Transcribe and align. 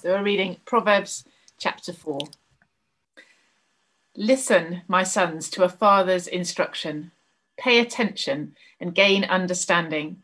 So 0.00 0.08
we're 0.14 0.22
reading 0.22 0.56
Proverbs 0.64 1.24
chapter 1.58 1.92
4. 1.92 2.20
Listen, 4.16 4.80
my 4.88 5.02
sons, 5.02 5.50
to 5.50 5.62
a 5.62 5.68
father's 5.68 6.26
instruction. 6.26 7.12
Pay 7.58 7.80
attention 7.80 8.56
and 8.80 8.94
gain 8.94 9.24
understanding. 9.24 10.22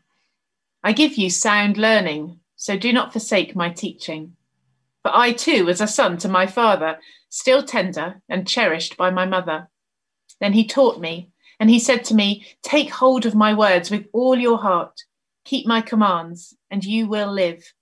I 0.83 0.93
give 0.93 1.13
you 1.13 1.29
sound 1.29 1.77
learning, 1.77 2.39
so 2.55 2.75
do 2.75 2.91
not 2.91 3.11
forsake 3.11 3.55
my 3.55 3.69
teaching. 3.69 4.35
For 5.03 5.15
I 5.15 5.31
too 5.31 5.65
was 5.65 5.79
a 5.79 5.85
son 5.85 6.17
to 6.19 6.27
my 6.27 6.47
father, 6.47 6.97
still 7.29 7.61
tender 7.61 8.23
and 8.27 8.47
cherished 8.47 8.97
by 8.97 9.11
my 9.11 9.27
mother. 9.27 9.69
Then 10.41 10.53
he 10.53 10.65
taught 10.65 10.99
me, 10.99 11.29
and 11.59 11.69
he 11.69 11.77
said 11.77 12.03
to 12.05 12.15
me, 12.15 12.47
Take 12.63 12.89
hold 12.89 13.27
of 13.27 13.35
my 13.35 13.53
words 13.53 13.91
with 13.91 14.07
all 14.11 14.39
your 14.39 14.57
heart, 14.57 15.03
keep 15.45 15.67
my 15.67 15.81
commands, 15.81 16.57
and 16.71 16.83
you 16.83 17.05
will 17.05 17.31
live. 17.31 17.75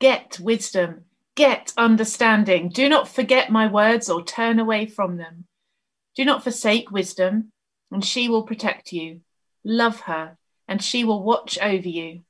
Get 0.00 0.40
wisdom 0.40 1.04
Get 1.36 1.74
understanding. 1.76 2.70
Do 2.70 2.88
not 2.88 3.08
forget 3.08 3.50
my 3.52 3.66
words 3.66 4.08
or 4.08 4.24
turn 4.24 4.58
away 4.58 4.86
from 4.86 5.18
them. 5.18 5.44
Do 6.16 6.24
not 6.24 6.42
forsake 6.42 6.90
wisdom, 6.90 7.52
and 7.90 8.02
she 8.02 8.30
will 8.30 8.44
protect 8.44 8.90
you. 8.90 9.20
Love 9.62 10.00
her, 10.00 10.38
and 10.66 10.82
she 10.82 11.04
will 11.04 11.22
watch 11.22 11.58
over 11.60 11.88
you. 11.88 12.22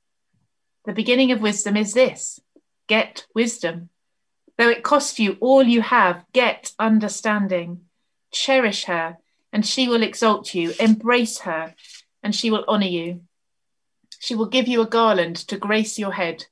The 0.83 0.91
beginning 0.91 1.31
of 1.31 1.41
wisdom 1.41 1.77
is 1.77 1.93
this 1.93 2.41
get 2.87 3.25
wisdom. 3.33 3.89
Though 4.57 4.69
it 4.69 4.83
cost 4.83 5.19
you 5.19 5.37
all 5.39 5.63
you 5.63 5.81
have, 5.81 6.25
get 6.33 6.73
understanding. 6.77 7.81
Cherish 8.33 8.85
her, 8.85 9.17
and 9.53 9.65
she 9.65 9.87
will 9.87 10.03
exalt 10.03 10.53
you. 10.53 10.73
Embrace 10.81 11.39
her, 11.39 11.75
and 12.21 12.35
she 12.35 12.51
will 12.51 12.65
honor 12.67 12.87
you. 12.87 13.21
She 14.19 14.35
will 14.35 14.47
give 14.47 14.67
you 14.67 14.81
a 14.81 14.87
garland 14.87 15.37
to 15.47 15.57
grace 15.57 15.97
your 15.97 16.11
head 16.11 16.45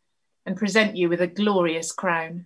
and 0.46 0.58
present 0.58 0.96
you 0.96 1.10
with 1.10 1.22
a 1.22 1.28
glorious 1.28 1.92
crown. 1.92 2.46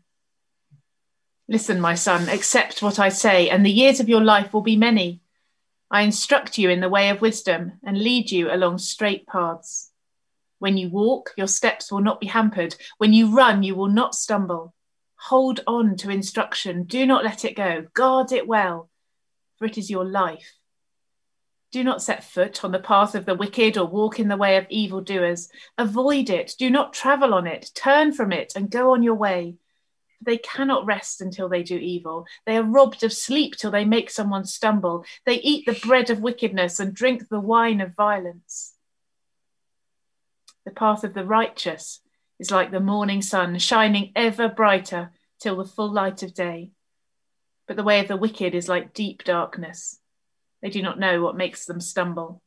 Listen, 1.47 1.81
my 1.81 1.95
son, 1.95 2.29
accept 2.29 2.81
what 2.81 2.99
I 2.99 3.09
say, 3.09 3.49
and 3.49 3.65
the 3.65 3.71
years 3.71 3.99
of 3.99 4.07
your 4.07 4.23
life 4.23 4.53
will 4.53 4.61
be 4.61 4.77
many. 4.77 5.21
I 5.91 6.03
instruct 6.03 6.57
you 6.57 6.69
in 6.69 6.79
the 6.79 6.89
way 6.89 7.09
of 7.09 7.21
wisdom 7.21 7.73
and 7.83 7.97
lead 7.97 8.29
you 8.29 8.51
along 8.51 8.77
straight 8.77 9.25
paths. 9.25 9.91
When 10.59 10.77
you 10.77 10.89
walk, 10.89 11.33
your 11.37 11.47
steps 11.47 11.91
will 11.91 12.01
not 12.01 12.19
be 12.19 12.27
hampered. 12.27 12.75
When 12.99 13.13
you 13.13 13.35
run, 13.35 13.63
you 13.63 13.75
will 13.75 13.87
not 13.87 14.13
stumble. 14.13 14.75
Hold 15.15 15.61
on 15.65 15.95
to 15.97 16.11
instruction. 16.11 16.83
Do 16.83 17.05
not 17.05 17.23
let 17.23 17.43
it 17.43 17.55
go. 17.55 17.87
Guard 17.93 18.31
it 18.31 18.47
well, 18.47 18.89
for 19.57 19.65
it 19.65 19.77
is 19.77 19.89
your 19.89 20.05
life. 20.05 20.58
Do 21.71 21.83
not 21.83 22.01
set 22.01 22.23
foot 22.23 22.63
on 22.63 22.71
the 22.71 22.79
path 22.79 23.13
of 23.13 23.25
the 23.25 23.35
wicked 23.35 23.77
or 23.77 23.85
walk 23.85 24.19
in 24.19 24.27
the 24.27 24.37
way 24.37 24.57
of 24.57 24.65
evildoers. 24.69 25.49
Avoid 25.77 26.29
it. 26.29 26.55
Do 26.57 26.69
not 26.69 26.93
travel 26.93 27.33
on 27.33 27.45
it. 27.45 27.69
Turn 27.75 28.11
from 28.11 28.31
it 28.31 28.53
and 28.55 28.71
go 28.71 28.93
on 28.93 29.03
your 29.03 29.15
way. 29.15 29.55
They 30.21 30.37
cannot 30.37 30.85
rest 30.85 31.21
until 31.21 31.47
they 31.47 31.63
do 31.63 31.77
evil. 31.77 32.25
They 32.45 32.57
are 32.57 32.63
robbed 32.63 33.03
of 33.03 33.13
sleep 33.13 33.55
till 33.55 33.71
they 33.71 33.85
make 33.85 34.09
someone 34.09 34.45
stumble. 34.45 35.05
They 35.25 35.35
eat 35.35 35.65
the 35.65 35.79
bread 35.87 36.09
of 36.09 36.19
wickedness 36.19 36.79
and 36.79 36.93
drink 36.93 37.29
the 37.29 37.39
wine 37.39 37.81
of 37.81 37.95
violence. 37.95 38.73
The 40.65 40.71
path 40.71 41.03
of 41.03 41.13
the 41.13 41.25
righteous 41.25 42.01
is 42.39 42.51
like 42.51 42.71
the 42.71 42.79
morning 42.79 43.21
sun, 43.21 43.57
shining 43.59 44.11
ever 44.15 44.49
brighter 44.49 45.11
till 45.39 45.57
the 45.57 45.65
full 45.65 45.91
light 45.91 46.23
of 46.23 46.33
day. 46.33 46.71
But 47.67 47.77
the 47.77 47.83
way 47.83 47.99
of 47.99 48.07
the 48.07 48.17
wicked 48.17 48.55
is 48.55 48.67
like 48.67 48.93
deep 48.93 49.23
darkness. 49.23 49.99
They 50.61 50.69
do 50.69 50.81
not 50.81 50.99
know 50.99 51.21
what 51.21 51.37
makes 51.37 51.65
them 51.65 51.79
stumble. 51.79 52.41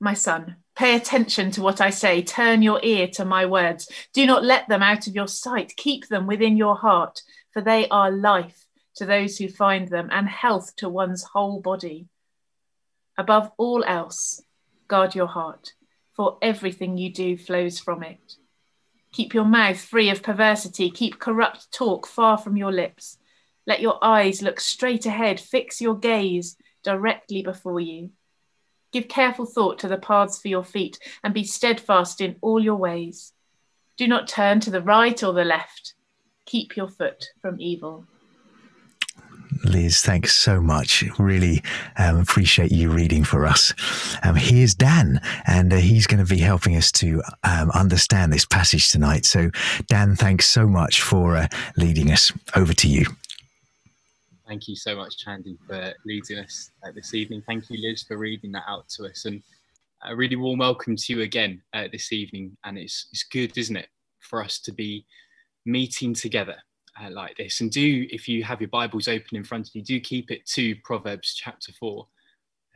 My 0.00 0.14
son, 0.14 0.56
pay 0.74 0.96
attention 0.96 1.50
to 1.52 1.62
what 1.62 1.80
I 1.80 1.90
say. 1.90 2.22
Turn 2.22 2.62
your 2.62 2.80
ear 2.82 3.08
to 3.14 3.24
my 3.24 3.46
words. 3.46 3.88
Do 4.12 4.26
not 4.26 4.44
let 4.44 4.68
them 4.68 4.82
out 4.82 5.06
of 5.06 5.14
your 5.14 5.28
sight. 5.28 5.76
Keep 5.76 6.08
them 6.08 6.26
within 6.26 6.56
your 6.56 6.76
heart, 6.76 7.22
for 7.52 7.62
they 7.62 7.88
are 7.88 8.10
life 8.10 8.66
to 8.96 9.06
those 9.06 9.38
who 9.38 9.48
find 9.48 9.88
them 9.88 10.08
and 10.12 10.28
health 10.28 10.76
to 10.76 10.88
one's 10.88 11.22
whole 11.22 11.60
body. 11.60 12.08
Above 13.16 13.50
all 13.56 13.84
else, 13.84 14.42
guard 14.88 15.14
your 15.14 15.26
heart, 15.26 15.72
for 16.16 16.38
everything 16.42 16.98
you 16.98 17.12
do 17.12 17.36
flows 17.36 17.78
from 17.78 18.02
it. 18.02 18.34
Keep 19.12 19.32
your 19.32 19.44
mouth 19.44 19.78
free 19.78 20.10
of 20.10 20.22
perversity. 20.22 20.90
Keep 20.90 21.20
corrupt 21.20 21.70
talk 21.72 22.06
far 22.06 22.36
from 22.36 22.56
your 22.56 22.72
lips. 22.72 23.16
Let 23.66 23.80
your 23.80 23.98
eyes 24.02 24.42
look 24.42 24.60
straight 24.60 25.06
ahead, 25.06 25.40
fix 25.40 25.80
your 25.80 25.96
gaze 25.96 26.56
directly 26.82 27.42
before 27.42 27.80
you. 27.80 28.10
Give 28.92 29.08
careful 29.08 29.46
thought 29.46 29.78
to 29.80 29.88
the 29.88 29.96
paths 29.96 30.38
for 30.38 30.48
your 30.48 30.64
feet, 30.64 30.98
and 31.22 31.34
be 31.34 31.44
steadfast 31.44 32.20
in 32.20 32.36
all 32.40 32.62
your 32.62 32.76
ways. 32.76 33.32
Do 33.96 34.06
not 34.06 34.28
turn 34.28 34.60
to 34.60 34.70
the 34.70 34.82
right 34.82 35.22
or 35.22 35.32
the 35.32 35.44
left. 35.44 35.94
Keep 36.46 36.76
your 36.76 36.88
foot 36.88 37.26
from 37.40 37.60
evil. 37.60 38.06
Liz, 39.64 40.02
thanks 40.02 40.36
so 40.36 40.60
much. 40.60 41.02
Really 41.18 41.62
um, 41.96 42.18
appreciate 42.18 42.70
you 42.70 42.90
reading 42.90 43.24
for 43.24 43.46
us. 43.46 43.72
Um, 44.22 44.34
here's 44.34 44.74
Dan, 44.74 45.20
and 45.46 45.72
uh, 45.72 45.76
he's 45.76 46.06
going 46.06 46.24
to 46.24 46.28
be 46.28 46.40
helping 46.40 46.76
us 46.76 46.92
to 46.92 47.22
um, 47.44 47.70
understand 47.70 48.32
this 48.32 48.44
passage 48.44 48.90
tonight. 48.90 49.24
So, 49.24 49.50
Dan, 49.86 50.16
thanks 50.16 50.48
so 50.48 50.66
much 50.66 51.02
for 51.02 51.36
uh, 51.36 51.46
leading 51.76 52.10
us. 52.10 52.32
Over 52.54 52.74
to 52.74 52.88
you. 52.88 53.06
Thank 54.46 54.68
you 54.68 54.76
so 54.76 54.94
much, 54.94 55.24
Chandy, 55.24 55.56
for 55.66 55.94
leading 56.04 56.38
us 56.38 56.70
uh, 56.86 56.92
this 56.94 57.14
evening. 57.14 57.42
Thank 57.46 57.70
you, 57.70 57.78
Liz, 57.80 58.02
for 58.02 58.18
reading 58.18 58.52
that 58.52 58.64
out 58.68 58.86
to 58.90 59.06
us. 59.06 59.24
And 59.24 59.42
a 60.04 60.14
really 60.14 60.36
warm 60.36 60.58
welcome 60.58 60.96
to 60.96 61.12
you 61.14 61.22
again 61.22 61.62
uh, 61.72 61.88
this 61.90 62.12
evening. 62.12 62.54
And 62.62 62.76
it's, 62.76 63.06
it's 63.10 63.22
good, 63.22 63.56
isn't 63.56 63.76
it, 63.76 63.88
for 64.20 64.44
us 64.44 64.58
to 64.60 64.72
be 64.72 65.06
meeting 65.64 66.12
together 66.12 66.56
uh, 67.02 67.10
like 67.10 67.38
this. 67.38 67.62
And 67.62 67.70
do, 67.70 68.06
if 68.10 68.28
you 68.28 68.44
have 68.44 68.60
your 68.60 68.68
Bibles 68.68 69.08
open 69.08 69.34
in 69.34 69.44
front 69.44 69.68
of 69.68 69.74
you, 69.74 69.82
do 69.82 69.98
keep 69.98 70.30
it 70.30 70.44
to 70.48 70.76
Proverbs 70.84 71.34
chapter 71.34 71.72
4 71.80 72.06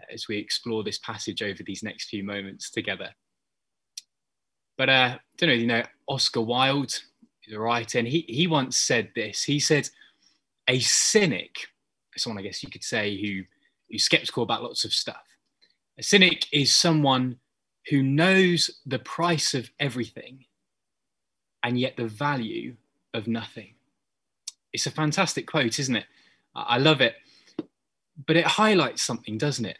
uh, 0.00 0.04
as 0.10 0.26
we 0.26 0.38
explore 0.38 0.82
this 0.82 0.98
passage 1.00 1.42
over 1.42 1.62
these 1.62 1.82
next 1.82 2.08
few 2.08 2.24
moments 2.24 2.70
together. 2.70 3.10
But 4.78 4.88
uh, 4.88 5.16
I 5.16 5.20
don't 5.36 5.50
know, 5.50 5.54
you 5.54 5.66
know, 5.66 5.82
Oscar 6.08 6.40
Wilde, 6.40 6.98
the 7.46 7.60
writer, 7.60 7.98
and 7.98 8.08
he, 8.08 8.24
he 8.26 8.46
once 8.46 8.78
said 8.78 9.10
this. 9.14 9.42
He 9.42 9.60
said, 9.60 9.90
a 10.68 10.78
cynic, 10.80 11.68
someone 12.16 12.38
I 12.38 12.46
guess 12.46 12.62
you 12.62 12.70
could 12.70 12.84
say 12.84 13.20
who 13.20 13.44
who's 13.90 14.04
skeptical 14.04 14.42
about 14.42 14.62
lots 14.62 14.84
of 14.84 14.92
stuff. 14.92 15.24
A 15.98 16.02
cynic 16.02 16.46
is 16.52 16.74
someone 16.74 17.38
who 17.88 18.02
knows 18.02 18.70
the 18.86 18.98
price 18.98 19.54
of 19.54 19.70
everything 19.80 20.44
and 21.62 21.78
yet 21.78 21.96
the 21.96 22.06
value 22.06 22.76
of 23.14 23.26
nothing. 23.26 23.74
It's 24.72 24.86
a 24.86 24.90
fantastic 24.90 25.46
quote, 25.46 25.78
isn't 25.78 25.96
it? 25.96 26.04
I 26.54 26.78
love 26.78 27.00
it. 27.00 27.14
But 28.26 28.36
it 28.36 28.44
highlights 28.44 29.02
something, 29.02 29.38
doesn't 29.38 29.64
it? 29.64 29.78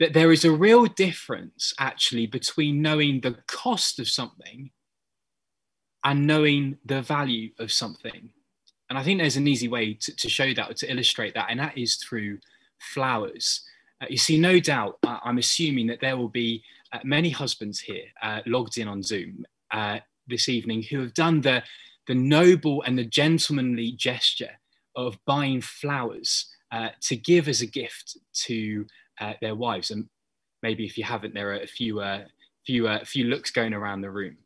That 0.00 0.12
there 0.14 0.32
is 0.32 0.44
a 0.44 0.52
real 0.52 0.86
difference 0.86 1.74
actually 1.78 2.26
between 2.26 2.80
knowing 2.80 3.20
the 3.20 3.36
cost 3.46 3.98
of 3.98 4.08
something 4.08 4.70
and 6.04 6.26
knowing 6.26 6.78
the 6.84 7.02
value 7.02 7.50
of 7.58 7.72
something. 7.72 8.30
And 8.88 8.98
I 8.98 9.02
think 9.02 9.18
there's 9.18 9.36
an 9.36 9.48
easy 9.48 9.68
way 9.68 9.94
to, 9.94 10.16
to 10.16 10.28
show 10.28 10.54
that, 10.54 10.70
or 10.70 10.74
to 10.74 10.90
illustrate 10.90 11.34
that, 11.34 11.48
and 11.50 11.60
that 11.60 11.76
is 11.76 11.96
through 11.96 12.38
flowers. 12.78 13.62
Uh, 14.00 14.06
you 14.08 14.16
see, 14.16 14.38
no 14.38 14.60
doubt, 14.60 14.98
uh, 15.02 15.18
I'm 15.24 15.38
assuming 15.38 15.86
that 15.88 16.00
there 16.00 16.16
will 16.16 16.28
be 16.28 16.62
uh, 16.92 17.00
many 17.04 17.30
husbands 17.30 17.80
here 17.80 18.04
uh, 18.22 18.40
logged 18.46 18.78
in 18.78 18.88
on 18.88 19.02
Zoom 19.02 19.44
uh, 19.72 19.98
this 20.26 20.48
evening 20.48 20.82
who 20.82 21.00
have 21.00 21.12
done 21.14 21.40
the, 21.40 21.62
the 22.06 22.14
noble 22.14 22.82
and 22.82 22.98
the 22.98 23.04
gentlemanly 23.04 23.92
gesture 23.92 24.52
of 24.96 25.18
buying 25.26 25.60
flowers 25.60 26.46
uh, 26.72 26.90
to 27.00 27.16
give 27.16 27.48
as 27.48 27.60
a 27.60 27.66
gift 27.66 28.16
to 28.32 28.86
their 29.40 29.54
wives. 29.54 29.90
And 29.90 30.08
maybe 30.62 30.84
if 30.84 30.96
you 30.96 31.04
haven't, 31.04 31.34
there 31.34 31.50
are 31.50 31.60
a 31.60 31.66
few, 31.66 32.00
few, 32.64 32.88
few 33.04 33.24
looks 33.24 33.50
going 33.50 33.74
around 33.74 34.00
the 34.00 34.10
room. 34.10 34.36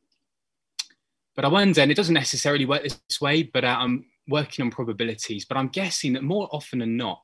But 1.36 1.44
I 1.44 1.48
wonder, 1.48 1.80
and 1.80 1.91
it 1.91 1.94
doesn't 1.97 2.14
necessarily 2.14 2.64
work 2.64 2.82
this 2.82 3.20
way, 3.20 3.42
but 3.42 3.64
I'm 3.64 4.06
working 4.28 4.65
on 4.65 4.71
probabilities, 4.71 5.45
but 5.45 5.57
I'm 5.57 5.69
guessing 5.69 6.13
that 6.15 6.22
more 6.22 6.48
often 6.53 6.78
than 6.78 6.97
not, 6.97 7.22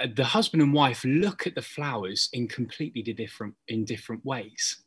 uh, 0.00 0.08
the 0.14 0.24
husband 0.24 0.62
and 0.62 0.72
wife 0.72 1.04
look 1.04 1.46
at 1.46 1.54
the 1.54 1.62
flowers 1.62 2.28
in 2.32 2.48
completely 2.48 3.02
different 3.02 3.54
in 3.68 3.84
different 3.84 4.24
ways. 4.24 4.82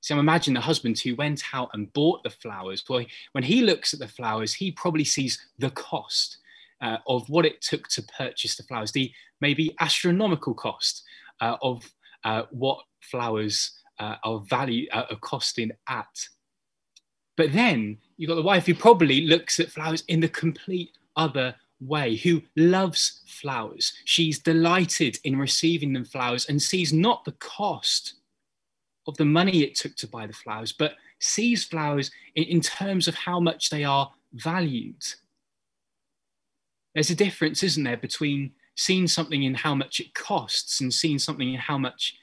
So 0.00 0.18
imagine 0.18 0.54
the 0.54 0.60
husband 0.60 0.98
who 0.98 1.14
went 1.14 1.42
out 1.52 1.70
and 1.74 1.92
bought 1.92 2.24
the 2.24 2.30
flowers. 2.30 2.82
Well, 2.88 3.04
when 3.32 3.44
he 3.44 3.62
looks 3.62 3.94
at 3.94 4.00
the 4.00 4.08
flowers, 4.08 4.52
he 4.52 4.72
probably 4.72 5.04
sees 5.04 5.38
the 5.58 5.70
cost 5.70 6.38
uh, 6.80 6.98
of 7.06 7.28
what 7.28 7.46
it 7.46 7.60
took 7.62 7.86
to 7.88 8.02
purchase 8.02 8.56
the 8.56 8.64
flowers, 8.64 8.90
the 8.90 9.12
maybe 9.40 9.74
astronomical 9.78 10.54
cost 10.54 11.04
uh, 11.40 11.56
of 11.62 11.88
uh, 12.24 12.42
what 12.50 12.78
flowers 13.00 13.78
uh, 14.00 14.16
are 14.24 14.40
value 14.40 14.88
are 14.92 15.06
costing 15.20 15.70
at 15.88 16.28
but 17.36 17.52
then 17.52 17.98
you've 18.16 18.28
got 18.28 18.34
the 18.34 18.42
wife 18.42 18.66
who 18.66 18.74
probably 18.74 19.22
looks 19.22 19.58
at 19.60 19.70
flowers 19.70 20.04
in 20.08 20.20
the 20.20 20.28
complete 20.28 20.92
other 21.16 21.54
way, 21.80 22.16
who 22.16 22.42
loves 22.56 23.22
flowers. 23.26 23.92
She's 24.04 24.38
delighted 24.38 25.18
in 25.24 25.38
receiving 25.38 25.92
them 25.92 26.04
flowers 26.04 26.46
and 26.46 26.60
sees 26.60 26.92
not 26.92 27.24
the 27.24 27.32
cost 27.32 28.14
of 29.06 29.16
the 29.16 29.24
money 29.24 29.62
it 29.62 29.74
took 29.74 29.96
to 29.96 30.06
buy 30.06 30.26
the 30.26 30.32
flowers, 30.32 30.72
but 30.72 30.94
sees 31.18 31.64
flowers 31.64 32.10
in, 32.36 32.44
in 32.44 32.60
terms 32.60 33.08
of 33.08 33.14
how 33.14 33.40
much 33.40 33.70
they 33.70 33.84
are 33.84 34.12
valued. 34.34 35.02
There's 36.94 37.10
a 37.10 37.16
difference, 37.16 37.62
isn't 37.62 37.82
there, 37.82 37.96
between 37.96 38.52
seeing 38.76 39.08
something 39.08 39.42
in 39.42 39.54
how 39.54 39.74
much 39.74 40.00
it 40.00 40.14
costs 40.14 40.80
and 40.80 40.92
seeing 40.92 41.18
something 41.18 41.52
in 41.52 41.58
how 41.58 41.78
much 41.78 42.16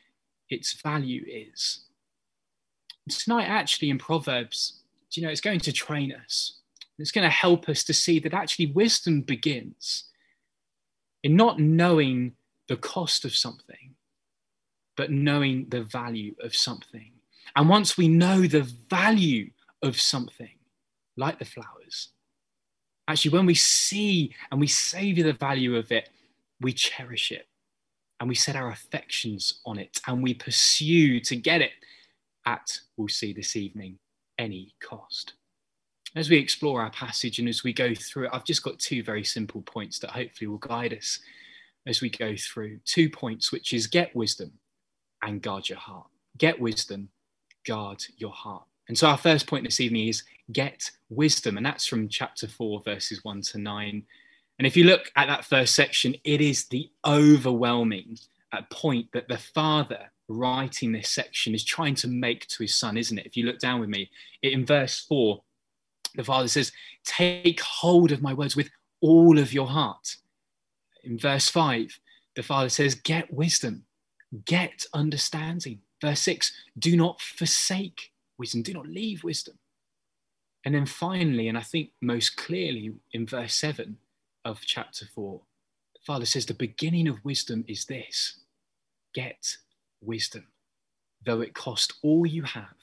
its 0.50 0.73
value 0.73 1.23
is. 1.27 1.85
Tonight, 3.09 3.45
actually, 3.45 3.89
in 3.89 3.97
Proverbs, 3.97 4.79
you 5.17 5.23
know, 5.23 5.29
it's 5.29 5.41
going 5.41 5.59
to 5.61 5.71
train 5.71 6.13
us. 6.13 6.59
It's 6.97 7.11
going 7.11 7.23
to 7.23 7.29
help 7.29 7.69
us 7.69 7.83
to 7.85 7.94
see 7.94 8.19
that 8.19 8.33
actually 8.33 8.67
wisdom 8.67 9.21
begins 9.21 10.06
in 11.23 11.35
not 11.35 11.59
knowing 11.59 12.33
the 12.67 12.77
cost 12.77 13.25
of 13.25 13.35
something, 13.35 13.95
but 14.97 15.11
knowing 15.11 15.67
the 15.69 15.81
value 15.81 16.35
of 16.44 16.56
something. 16.56 17.11
And 17.56 17.69
once 17.69 17.97
we 17.97 18.07
know 18.07 18.41
the 18.41 18.69
value 18.89 19.50
of 19.81 20.00
something, 20.00 20.57
like 21.17 21.39
the 21.39 21.45
flowers, 21.45 22.09
actually, 23.07 23.31
when 23.31 23.45
we 23.45 23.56
see 23.56 24.35
and 24.51 24.59
we 24.59 24.67
savor 24.67 25.23
the 25.23 25.33
value 25.33 25.75
of 25.77 25.91
it, 25.91 26.09
we 26.61 26.73
cherish 26.73 27.31
it 27.31 27.47
and 28.19 28.27
we 28.27 28.35
set 28.35 28.56
our 28.56 28.69
affections 28.69 29.61
on 29.65 29.79
it 29.79 30.00
and 30.07 30.21
we 30.21 30.33
pursue 30.33 31.19
to 31.21 31.35
get 31.35 31.61
it 31.61 31.71
at, 32.45 32.79
we'll 32.97 33.07
see 33.07 33.33
this 33.33 33.56
evening, 33.56 33.97
any 34.39 34.74
cost. 34.81 35.33
As 36.15 36.30
we 36.30 36.38
explore 36.38 36.81
our 36.81 36.89
passage 36.89 37.38
and 37.38 37.47
as 37.47 37.63
we 37.63 37.71
go 37.71 37.94
through 37.94 38.25
it, 38.25 38.31
I've 38.33 38.45
just 38.45 38.63
got 38.63 38.80
two 38.80 39.03
very 39.03 39.24
simple 39.24 39.62
points 39.62 40.00
that 40.00 40.09
hopefully 40.09 40.47
will 40.47 40.57
guide 40.57 40.94
us 40.94 41.19
as 41.86 42.01
we 42.01 42.09
go 42.09 42.36
through. 42.36 42.80
Two 42.86 43.09
points, 43.09 43.51
which 43.51 43.74
is 43.74 43.86
get 43.86 44.15
wisdom 44.15 44.53
and 45.21 45.41
guard 45.41 45.69
your 45.69 45.77
heart. 45.77 46.07
Get 46.38 46.59
wisdom, 46.59 47.09
guard 47.68 48.03
your 48.18 48.31
heart. 48.31 48.63
And 48.88 48.97
so 48.97 49.07
our 49.07 49.18
first 49.18 49.45
point 49.45 49.65
this 49.65 49.80
evening 49.80 50.07
is 50.07 50.24
get 50.51 50.89
wisdom, 51.09 51.57
and 51.57 51.65
that's 51.65 51.85
from 51.85 52.09
chapter 52.09 52.47
4, 52.47 52.81
verses 52.81 53.24
1 53.24 53.42
to 53.42 53.59
9. 53.59 54.03
And 54.57 54.65
if 54.65 54.75
you 54.75 54.85
look 54.85 55.12
at 55.15 55.27
that 55.27 55.45
first 55.45 55.75
section, 55.75 56.15
it 56.24 56.42
is 56.42 56.65
the 56.65 56.89
overwhelming 57.06 58.18
uh, 58.51 58.62
point 58.71 59.12
that 59.13 59.27
the 59.27 59.38
father 59.38 60.09
writing 60.30 60.92
this 60.92 61.10
section 61.10 61.54
is 61.54 61.64
trying 61.64 61.96
to 61.96 62.08
make 62.08 62.48
to 62.48 62.64
his 62.64 62.76
son, 62.76 62.98
isn't 62.98 63.18
it? 63.18 63.26
If 63.26 63.36
you 63.36 63.46
look 63.46 63.60
down 63.60 63.80
with 63.80 63.90
me, 63.90 64.10
in 64.42 64.66
verse 64.66 65.00
4, 65.00 65.42
the 66.16 66.24
father 66.24 66.48
says, 66.48 66.72
Take 67.04 67.60
hold 67.62 68.12
of 68.12 68.22
my 68.22 68.34
words 68.34 68.56
with 68.56 68.70
all 69.02 69.40
of 69.40 69.54
your 69.54 69.68
heart. 69.68 70.16
In 71.04 71.18
verse 71.18 71.50
5, 71.50 72.00
the 72.36 72.44
father 72.44 72.70
says, 72.70 72.96
Get 72.96 73.34
wisdom, 73.34 73.86
get 74.46 74.86
understanding. 74.94 75.80
Verse 76.02 76.22
6, 76.22 76.54
do 76.78 76.96
not 76.96 77.20
forsake 77.20 78.12
wisdom, 78.38 78.62
do 78.62 78.74
not 78.74 78.88
leave 78.88 79.24
wisdom. 79.24 79.58
And 80.66 80.76
then 80.76 80.86
finally, 80.86 81.48
and 81.48 81.58
I 81.58 81.62
think 81.62 81.92
most 82.02 82.38
clearly 82.38 82.94
in 83.12 83.26
verse 83.26 83.56
7 83.56 83.98
of 84.46 84.62
chapter 84.62 85.06
4, 85.14 85.42
the 85.94 86.00
Father 86.06 86.26
says, 86.26 86.46
The 86.46 86.54
beginning 86.54 87.08
of 87.08 87.24
wisdom 87.26 87.66
is 87.68 87.86
this 87.86 88.40
get 89.14 89.58
wisdom. 90.01 90.48
Though 91.25 91.42
it 91.42 91.54
cost 91.54 91.94
all 92.01 92.25
you 92.25 92.44
have, 92.44 92.75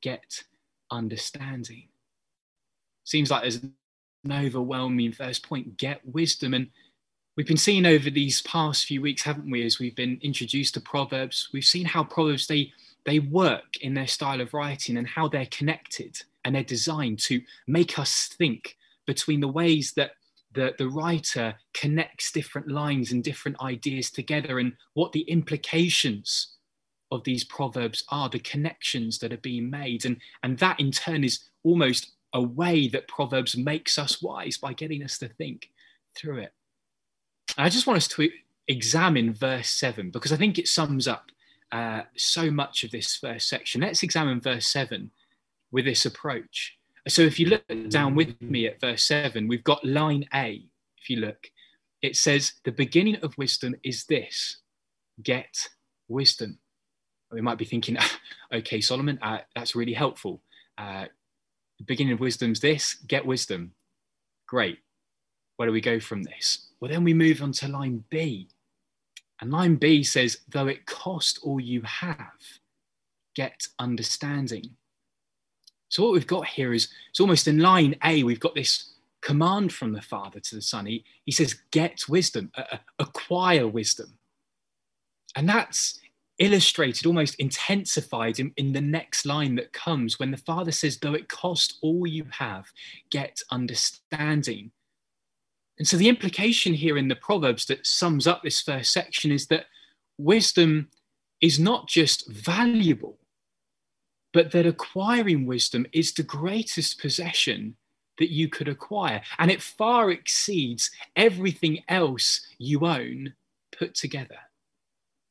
get 0.00 0.44
understanding. 0.90 1.88
Seems 3.04 3.30
like 3.30 3.42
there's 3.42 3.62
an 3.62 3.72
overwhelming 4.30 5.12
first 5.12 5.46
point 5.48 5.76
get 5.76 6.00
wisdom. 6.04 6.54
And 6.54 6.68
we've 7.36 7.46
been 7.46 7.56
seeing 7.56 7.86
over 7.86 8.10
these 8.10 8.42
past 8.42 8.84
few 8.84 9.00
weeks, 9.00 9.22
haven't 9.22 9.50
we, 9.50 9.64
as 9.64 9.78
we've 9.78 9.96
been 9.96 10.18
introduced 10.22 10.74
to 10.74 10.80
Proverbs, 10.80 11.48
we've 11.52 11.64
seen 11.64 11.86
how 11.86 12.04
Proverbs 12.04 12.46
they 12.46 12.72
they 13.06 13.20
work 13.20 13.78
in 13.80 13.94
their 13.94 14.06
style 14.06 14.40
of 14.40 14.52
writing 14.52 14.98
and 14.98 15.06
how 15.06 15.28
they're 15.28 15.46
connected 15.46 16.20
and 16.44 16.54
they're 16.54 16.62
designed 16.62 17.18
to 17.18 17.40
make 17.66 17.98
us 17.98 18.26
think 18.36 18.76
between 19.06 19.40
the 19.40 19.48
ways 19.48 19.92
that 19.92 20.10
the, 20.52 20.74
the 20.76 20.88
writer 20.88 21.54
connects 21.72 22.32
different 22.32 22.68
lines 22.68 23.12
and 23.12 23.24
different 23.24 23.58
ideas 23.62 24.10
together 24.10 24.58
and 24.58 24.72
what 24.94 25.12
the 25.12 25.22
implications 25.22 26.57
of 27.10 27.24
these 27.24 27.44
proverbs 27.44 28.04
are, 28.10 28.28
the 28.28 28.38
connections 28.38 29.18
that 29.18 29.32
are 29.32 29.38
being 29.38 29.70
made. 29.70 30.04
And, 30.04 30.18
and 30.42 30.58
that 30.58 30.78
in 30.80 30.90
turn 30.90 31.24
is 31.24 31.40
almost 31.62 32.12
a 32.34 32.42
way 32.42 32.88
that 32.88 33.08
Proverbs 33.08 33.56
makes 33.56 33.98
us 33.98 34.20
wise 34.22 34.58
by 34.58 34.72
getting 34.72 35.02
us 35.02 35.18
to 35.18 35.28
think 35.28 35.70
through 36.14 36.38
it. 36.38 36.52
I 37.56 37.68
just 37.68 37.86
want 37.86 37.96
us 37.96 38.08
to 38.08 38.30
examine 38.66 39.32
verse 39.32 39.70
7 39.70 40.10
because 40.10 40.32
I 40.32 40.36
think 40.36 40.58
it 40.58 40.68
sums 40.68 41.08
up 41.08 41.30
uh, 41.72 42.02
so 42.16 42.50
much 42.50 42.84
of 42.84 42.90
this 42.90 43.16
first 43.16 43.48
section. 43.48 43.80
Let's 43.80 44.02
examine 44.02 44.40
verse 44.40 44.66
7 44.66 45.10
with 45.70 45.84
this 45.84 46.04
approach. 46.04 46.76
So 47.06 47.22
if 47.22 47.40
you 47.40 47.46
look 47.46 47.64
down 47.88 48.14
with 48.14 48.40
me 48.42 48.66
at 48.66 48.80
verse 48.80 49.02
7, 49.04 49.48
we've 49.48 49.64
got 49.64 49.84
line 49.84 50.26
A. 50.34 50.62
If 50.98 51.08
you 51.08 51.16
look, 51.16 51.50
it 52.02 52.16
says, 52.16 52.54
The 52.64 52.72
beginning 52.72 53.16
of 53.22 53.36
wisdom 53.38 53.74
is 53.82 54.04
this 54.04 54.58
get 55.22 55.68
wisdom. 56.08 56.58
We 57.32 57.40
might 57.40 57.58
be 57.58 57.64
thinking, 57.64 57.96
okay, 58.52 58.80
Solomon, 58.80 59.18
uh, 59.22 59.38
that's 59.54 59.76
really 59.76 59.92
helpful. 59.92 60.40
Uh, 60.76 61.06
the 61.78 61.84
beginning 61.84 62.14
of 62.14 62.20
wisdom 62.20 62.52
is 62.52 62.60
this 62.60 62.94
get 63.06 63.26
wisdom. 63.26 63.72
Great. 64.46 64.78
Where 65.56 65.68
do 65.68 65.72
we 65.72 65.80
go 65.80 66.00
from 66.00 66.22
this? 66.22 66.68
Well, 66.80 66.90
then 66.90 67.04
we 67.04 67.14
move 67.14 67.42
on 67.42 67.52
to 67.52 67.68
line 67.68 68.04
B. 68.10 68.48
And 69.40 69.50
line 69.50 69.76
B 69.76 70.02
says, 70.02 70.38
though 70.48 70.66
it 70.66 70.86
cost 70.86 71.38
all 71.42 71.60
you 71.60 71.82
have, 71.82 72.58
get 73.34 73.68
understanding. 73.78 74.70
So 75.88 76.02
what 76.02 76.12
we've 76.12 76.26
got 76.26 76.46
here 76.46 76.72
is 76.72 76.88
it's 77.10 77.20
almost 77.20 77.48
in 77.48 77.58
line 77.58 77.96
A, 78.04 78.22
we've 78.22 78.40
got 78.40 78.54
this 78.54 78.92
command 79.20 79.72
from 79.72 79.92
the 79.92 80.02
Father 80.02 80.40
to 80.40 80.54
the 80.54 80.62
Son. 80.62 80.86
He, 80.86 81.04
he 81.24 81.32
says, 81.32 81.60
get 81.70 82.08
wisdom, 82.08 82.50
uh, 82.56 82.78
acquire 82.98 83.66
wisdom. 83.66 84.18
And 85.36 85.48
that's 85.48 86.00
illustrated, 86.38 87.06
almost 87.06 87.34
intensified 87.36 88.38
in, 88.38 88.52
in 88.56 88.72
the 88.72 88.80
next 88.80 89.26
line 89.26 89.54
that 89.56 89.72
comes 89.72 90.18
when 90.18 90.30
the 90.30 90.36
Father 90.36 90.72
says, 90.72 90.98
though 90.98 91.14
it 91.14 91.28
cost 91.28 91.78
all 91.82 92.06
you 92.06 92.26
have, 92.30 92.66
get 93.10 93.40
understanding. 93.50 94.70
And 95.78 95.86
so 95.86 95.96
the 95.96 96.08
implication 96.08 96.74
here 96.74 96.98
in 96.98 97.08
the 97.08 97.16
Proverbs 97.16 97.66
that 97.66 97.86
sums 97.86 98.26
up 98.26 98.42
this 98.42 98.60
first 98.60 98.92
section 98.92 99.30
is 99.30 99.46
that 99.46 99.66
wisdom 100.16 100.88
is 101.40 101.58
not 101.58 101.88
just 101.88 102.28
valuable, 102.28 103.18
but 104.32 104.50
that 104.52 104.66
acquiring 104.66 105.46
wisdom 105.46 105.86
is 105.92 106.12
the 106.12 106.22
greatest 106.22 107.00
possession 107.00 107.76
that 108.18 108.30
you 108.30 108.48
could 108.48 108.68
acquire. 108.68 109.22
And 109.38 109.50
it 109.50 109.62
far 109.62 110.10
exceeds 110.10 110.90
everything 111.14 111.84
else 111.88 112.46
you 112.58 112.84
own 112.84 113.34
put 113.76 113.94
together. 113.94 114.38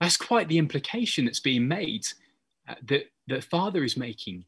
That's 0.07 0.15
quite 0.15 0.47
the 0.47 0.57
implication 0.57 1.25
that's 1.25 1.41
being 1.41 1.67
made 1.67 2.07
uh, 2.65 2.75
that 2.85 3.11
the 3.27 3.41
Father 3.41 3.83
is 3.83 3.97
making 3.97 4.45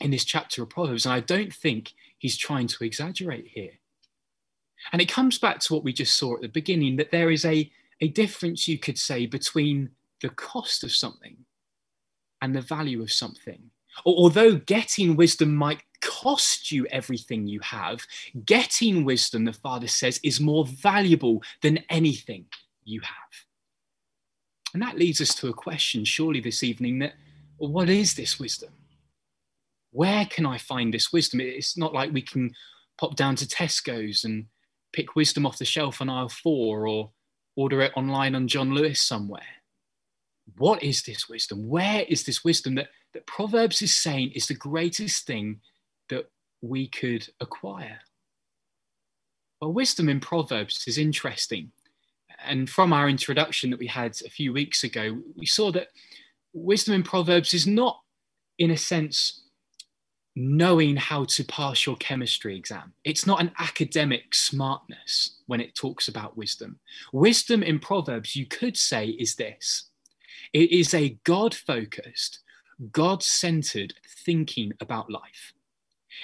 in 0.00 0.10
this 0.10 0.24
chapter 0.24 0.62
of 0.62 0.70
Proverbs. 0.70 1.04
And 1.04 1.12
I 1.12 1.20
don't 1.20 1.52
think 1.52 1.92
he's 2.16 2.38
trying 2.38 2.66
to 2.68 2.82
exaggerate 2.82 3.46
here. 3.46 3.72
And 4.94 5.02
it 5.02 5.12
comes 5.12 5.38
back 5.38 5.58
to 5.60 5.74
what 5.74 5.84
we 5.84 5.92
just 5.92 6.16
saw 6.16 6.36
at 6.36 6.40
the 6.40 6.48
beginning 6.48 6.96
that 6.96 7.10
there 7.10 7.30
is 7.30 7.44
a, 7.44 7.70
a 8.00 8.08
difference, 8.08 8.66
you 8.66 8.78
could 8.78 8.96
say, 8.96 9.26
between 9.26 9.90
the 10.22 10.30
cost 10.30 10.82
of 10.82 10.92
something 10.92 11.36
and 12.40 12.56
the 12.56 12.62
value 12.62 13.02
of 13.02 13.12
something. 13.12 13.70
Although 14.06 14.54
getting 14.54 15.14
wisdom 15.14 15.54
might 15.54 15.82
cost 16.00 16.72
you 16.72 16.86
everything 16.86 17.46
you 17.46 17.60
have, 17.60 18.00
getting 18.46 19.04
wisdom, 19.04 19.44
the 19.44 19.52
Father 19.52 19.88
says, 19.88 20.18
is 20.22 20.40
more 20.40 20.64
valuable 20.64 21.42
than 21.60 21.84
anything 21.90 22.46
you 22.84 23.02
have. 23.02 23.45
And 24.76 24.82
that 24.82 24.98
leads 24.98 25.22
us 25.22 25.34
to 25.36 25.48
a 25.48 25.54
question, 25.54 26.04
surely, 26.04 26.38
this 26.38 26.62
evening 26.62 26.98
that 26.98 27.14
well, 27.56 27.72
what 27.72 27.88
is 27.88 28.12
this 28.12 28.38
wisdom? 28.38 28.74
Where 29.90 30.26
can 30.26 30.44
I 30.44 30.58
find 30.58 30.92
this 30.92 31.14
wisdom? 31.14 31.40
It's 31.40 31.78
not 31.78 31.94
like 31.94 32.12
we 32.12 32.20
can 32.20 32.50
pop 32.98 33.16
down 33.16 33.36
to 33.36 33.46
Tesco's 33.46 34.24
and 34.24 34.44
pick 34.92 35.16
wisdom 35.16 35.46
off 35.46 35.56
the 35.56 35.64
shelf 35.64 36.02
on 36.02 36.10
aisle 36.10 36.28
four 36.28 36.86
or 36.86 37.10
order 37.56 37.80
it 37.80 37.92
online 37.96 38.34
on 38.34 38.48
John 38.48 38.74
Lewis 38.74 39.00
somewhere. 39.00 39.62
What 40.58 40.82
is 40.82 41.02
this 41.04 41.26
wisdom? 41.26 41.66
Where 41.66 42.02
is 42.06 42.24
this 42.24 42.44
wisdom 42.44 42.74
that, 42.74 42.88
that 43.14 43.26
Proverbs 43.26 43.80
is 43.80 43.96
saying 43.96 44.32
is 44.32 44.46
the 44.46 44.52
greatest 44.52 45.26
thing 45.26 45.60
that 46.10 46.30
we 46.60 46.86
could 46.88 47.26
acquire? 47.40 48.00
Well, 49.58 49.72
wisdom 49.72 50.10
in 50.10 50.20
Proverbs 50.20 50.84
is 50.86 50.98
interesting. 50.98 51.72
And 52.44 52.68
from 52.68 52.92
our 52.92 53.08
introduction 53.08 53.70
that 53.70 53.78
we 53.78 53.86
had 53.86 54.16
a 54.24 54.30
few 54.30 54.52
weeks 54.52 54.84
ago, 54.84 55.20
we 55.36 55.46
saw 55.46 55.72
that 55.72 55.88
wisdom 56.52 56.94
in 56.94 57.02
Proverbs 57.02 57.54
is 57.54 57.66
not, 57.66 58.00
in 58.58 58.70
a 58.70 58.76
sense, 58.76 59.42
knowing 60.36 60.96
how 60.96 61.24
to 61.24 61.44
pass 61.44 61.86
your 61.86 61.96
chemistry 61.96 62.56
exam. 62.56 62.92
It's 63.04 63.26
not 63.26 63.40
an 63.40 63.52
academic 63.58 64.34
smartness 64.34 65.40
when 65.46 65.60
it 65.60 65.74
talks 65.74 66.08
about 66.08 66.36
wisdom. 66.36 66.78
Wisdom 67.12 67.62
in 67.62 67.78
Proverbs, 67.78 68.36
you 68.36 68.46
could 68.46 68.76
say, 68.76 69.08
is 69.08 69.34
this 69.36 69.90
it 70.52 70.70
is 70.70 70.92
a 70.94 71.18
God 71.24 71.54
focused, 71.54 72.40
God 72.92 73.22
centered 73.22 73.94
thinking 74.24 74.72
about 74.80 75.10
life. 75.10 75.54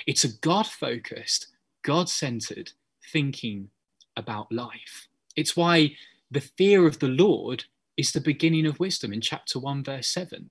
It's 0.06 0.24
a 0.24 0.36
God 0.38 0.66
focused, 0.66 1.48
God 1.82 2.08
centered 2.08 2.72
thinking 3.12 3.70
about 4.16 4.52
life. 4.52 5.08
It's 5.36 5.56
why 5.56 5.96
the 6.30 6.40
fear 6.40 6.86
of 6.86 6.98
the 6.98 7.08
Lord 7.08 7.64
is 7.96 8.12
the 8.12 8.20
beginning 8.20 8.66
of 8.66 8.80
wisdom 8.80 9.12
in 9.12 9.20
chapter 9.20 9.58
1, 9.58 9.84
verse 9.84 10.08
7. 10.08 10.50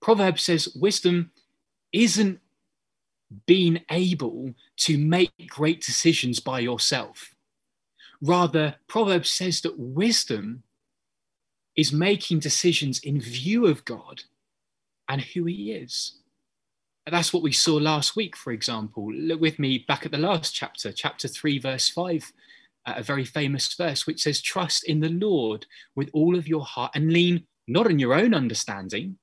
Proverbs 0.00 0.44
says 0.44 0.74
wisdom 0.76 1.32
isn't 1.92 2.40
being 3.46 3.80
able 3.90 4.54
to 4.76 4.98
make 4.98 5.48
great 5.48 5.82
decisions 5.82 6.40
by 6.40 6.60
yourself. 6.60 7.34
Rather, 8.20 8.76
Proverbs 8.86 9.30
says 9.30 9.60
that 9.62 9.78
wisdom 9.78 10.62
is 11.76 11.92
making 11.92 12.40
decisions 12.40 12.98
in 13.00 13.20
view 13.20 13.66
of 13.66 13.84
God 13.84 14.22
and 15.08 15.20
who 15.20 15.44
He 15.44 15.72
is. 15.72 16.16
And 17.06 17.14
that's 17.14 17.32
what 17.32 17.42
we 17.42 17.52
saw 17.52 17.76
last 17.76 18.16
week, 18.16 18.36
for 18.36 18.52
example. 18.52 19.10
Look 19.12 19.40
with 19.40 19.58
me 19.58 19.84
back 19.86 20.04
at 20.04 20.12
the 20.12 20.18
last 20.18 20.54
chapter, 20.54 20.92
chapter 20.92 21.28
3, 21.28 21.58
verse 21.58 21.88
5, 21.88 22.22
uh, 22.22 22.26
a 22.96 23.02
very 23.02 23.24
famous 23.24 23.72
verse 23.74 24.06
which 24.06 24.22
says, 24.22 24.40
Trust 24.40 24.84
in 24.84 25.00
the 25.00 25.08
Lord 25.08 25.66
with 25.94 26.10
all 26.12 26.36
of 26.36 26.48
your 26.48 26.64
heart 26.64 26.92
and 26.94 27.12
lean 27.12 27.46
not 27.66 27.86
on 27.86 27.98
your 27.98 28.14
own 28.14 28.34
understanding, 28.34 29.18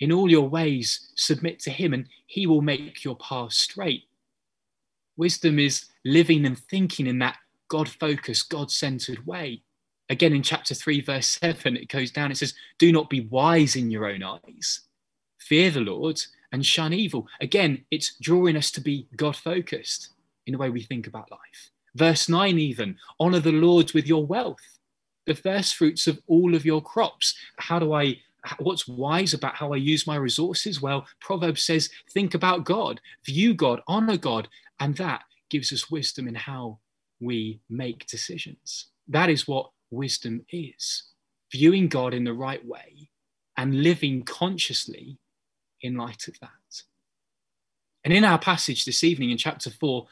in 0.00 0.10
all 0.10 0.30
your 0.30 0.48
ways, 0.48 1.12
submit 1.14 1.60
to 1.60 1.70
him, 1.70 1.94
and 1.94 2.08
he 2.26 2.46
will 2.46 2.62
make 2.62 3.04
your 3.04 3.16
path 3.16 3.52
straight. 3.52 4.04
Wisdom 5.16 5.58
is 5.58 5.86
living 6.04 6.44
and 6.44 6.58
thinking 6.58 7.06
in 7.06 7.18
that 7.20 7.36
God 7.68 7.88
focused, 7.88 8.50
God 8.50 8.70
centered 8.70 9.24
way. 9.26 9.62
Again, 10.08 10.32
in 10.32 10.42
chapter 10.42 10.74
3, 10.74 11.00
verse 11.02 11.38
7, 11.40 11.76
it 11.76 11.88
goes 11.88 12.10
down, 12.10 12.32
it 12.32 12.36
says, 12.36 12.54
Do 12.78 12.90
not 12.92 13.08
be 13.08 13.20
wise 13.20 13.76
in 13.76 13.90
your 13.90 14.06
own 14.06 14.22
eyes. 14.22 14.80
Fear 15.38 15.70
the 15.70 15.80
Lord 15.80 16.20
and 16.50 16.66
shun 16.66 16.92
evil. 16.92 17.26
Again, 17.40 17.84
it's 17.90 18.16
drawing 18.20 18.56
us 18.56 18.70
to 18.72 18.80
be 18.80 19.06
God 19.16 19.36
focused 19.36 20.10
in 20.46 20.52
the 20.52 20.58
way 20.58 20.70
we 20.70 20.82
think 20.82 21.06
about 21.06 21.30
life. 21.30 21.71
Verse 21.94 22.28
9, 22.28 22.58
even, 22.58 22.96
honor 23.20 23.40
the 23.40 23.52
Lord 23.52 23.92
with 23.92 24.06
your 24.06 24.24
wealth, 24.24 24.78
the 25.26 25.34
first 25.34 25.76
fruits 25.76 26.06
of 26.06 26.20
all 26.26 26.54
of 26.54 26.64
your 26.64 26.82
crops. 26.82 27.34
How 27.58 27.78
do 27.78 27.92
I 27.92 28.18
what's 28.58 28.88
wise 28.88 29.34
about 29.34 29.54
how 29.54 29.72
I 29.72 29.76
use 29.76 30.06
my 30.06 30.16
resources? 30.16 30.82
Well, 30.82 31.06
Proverbs 31.20 31.62
says, 31.62 31.90
think 32.10 32.34
about 32.34 32.64
God, 32.64 33.00
view 33.24 33.54
God, 33.54 33.80
honor 33.86 34.16
God, 34.16 34.48
and 34.80 34.96
that 34.96 35.22
gives 35.48 35.72
us 35.72 35.90
wisdom 35.90 36.26
in 36.26 36.34
how 36.34 36.78
we 37.20 37.60
make 37.70 38.06
decisions. 38.06 38.86
That 39.08 39.30
is 39.30 39.46
what 39.46 39.70
wisdom 39.90 40.44
is 40.50 41.04
viewing 41.52 41.86
God 41.88 42.14
in 42.14 42.24
the 42.24 42.32
right 42.32 42.64
way 42.66 43.10
and 43.56 43.82
living 43.82 44.22
consciously 44.22 45.18
in 45.82 45.96
light 45.96 46.26
of 46.26 46.40
that. 46.40 46.82
And 48.04 48.12
in 48.12 48.24
our 48.24 48.38
passage 48.38 48.84
this 48.84 49.04
evening 49.04 49.30
in 49.30 49.36
chapter 49.36 49.70
4, 49.70 50.06